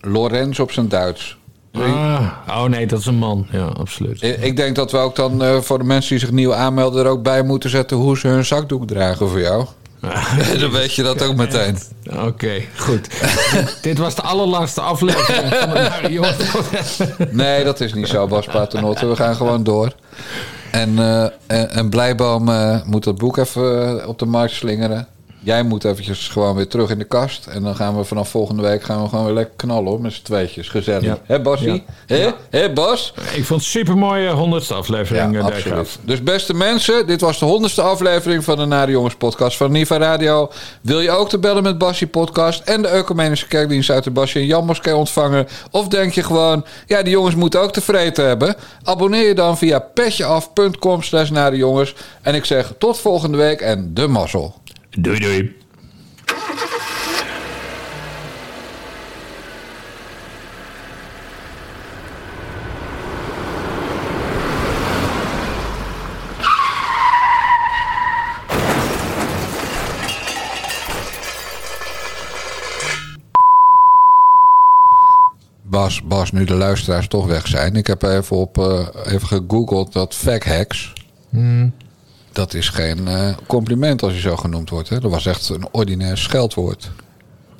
[0.00, 1.36] Lorenz op zijn Duits.
[1.78, 3.46] Ah, oh nee, dat is een man.
[3.50, 4.22] Ja, absoluut.
[4.22, 7.04] Ik denk dat we ook dan eh, voor de mensen die zich nieuw aanmelden...
[7.04, 9.66] er ook bij moeten zetten hoe ze hun zakdoek dragen voor jou.
[10.60, 11.78] dan weet je dat ook meteen.
[12.12, 13.08] Oké, goed.
[13.82, 17.00] Dit was de allerlaatste aflevering van de podcast.
[17.30, 19.06] Nee, dat is niet zo, Bas Paternotte.
[19.06, 19.92] We gaan gewoon door.
[20.70, 25.08] En, eh, en, en Blijboom eh, moet dat boek even op de markt slingeren.
[25.46, 27.46] Jij moet eventjes gewoon weer terug in de kast.
[27.46, 30.00] En dan gaan we vanaf volgende week gaan we gewoon weer lekker knallen hoor.
[30.00, 30.68] Met z'n tweetjes.
[30.68, 31.02] Gezellig.
[31.02, 31.18] Ja.
[31.24, 31.84] Hè Basie?
[32.06, 32.30] Hè?
[32.50, 33.12] Hè Bas?
[33.34, 35.32] Ik vond het super mooie honderdste aflevering.
[35.32, 35.98] Ja, eh, absoluut.
[36.02, 39.98] Dus beste mensen, dit was de honderdste aflevering van de Nare Jongens podcast van Niva
[39.98, 40.50] Radio.
[40.80, 44.40] Wil je ook de Bellen met Bassie podcast en de Ecumenische Kerkdienst uit de Bassie
[44.40, 45.46] en Jan Moskee ontvangen?
[45.70, 48.56] Of denk je gewoon, ja die jongens moeten ook tevreden hebben?
[48.82, 51.94] Abonneer je dan via petjeaf.com slash Nare Jongens.
[52.22, 54.54] En ik zeg tot volgende week en de mazzel.
[54.98, 55.54] Doei doei.
[75.62, 77.76] Bas, Bas, nu de luisteraars toch weg zijn.
[77.76, 80.46] Ik heb even, op, eh, even gegoogeld dat fakhacks.
[80.56, 80.92] hacks.
[81.30, 81.72] Hmm.
[82.36, 84.88] Dat is geen eh, compliment als je zo genoemd wordt.
[84.88, 85.00] Hè?
[85.00, 86.90] Dat was echt een ordinair scheldwoord.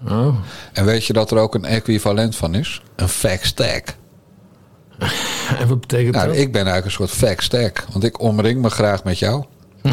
[0.09, 0.37] Oh.
[0.73, 2.83] En weet je dat er ook een equivalent van is?
[2.97, 3.85] Een fact stack.
[5.59, 6.37] En wat betekent Nou, dat?
[6.37, 7.85] ik ben eigenlijk een soort fact stack.
[7.93, 9.45] Want ik omring me graag met jou.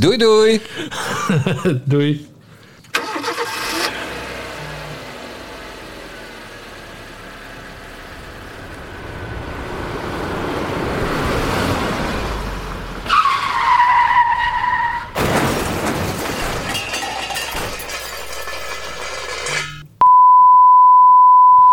[0.00, 0.62] doei doei.
[1.84, 2.28] Doei.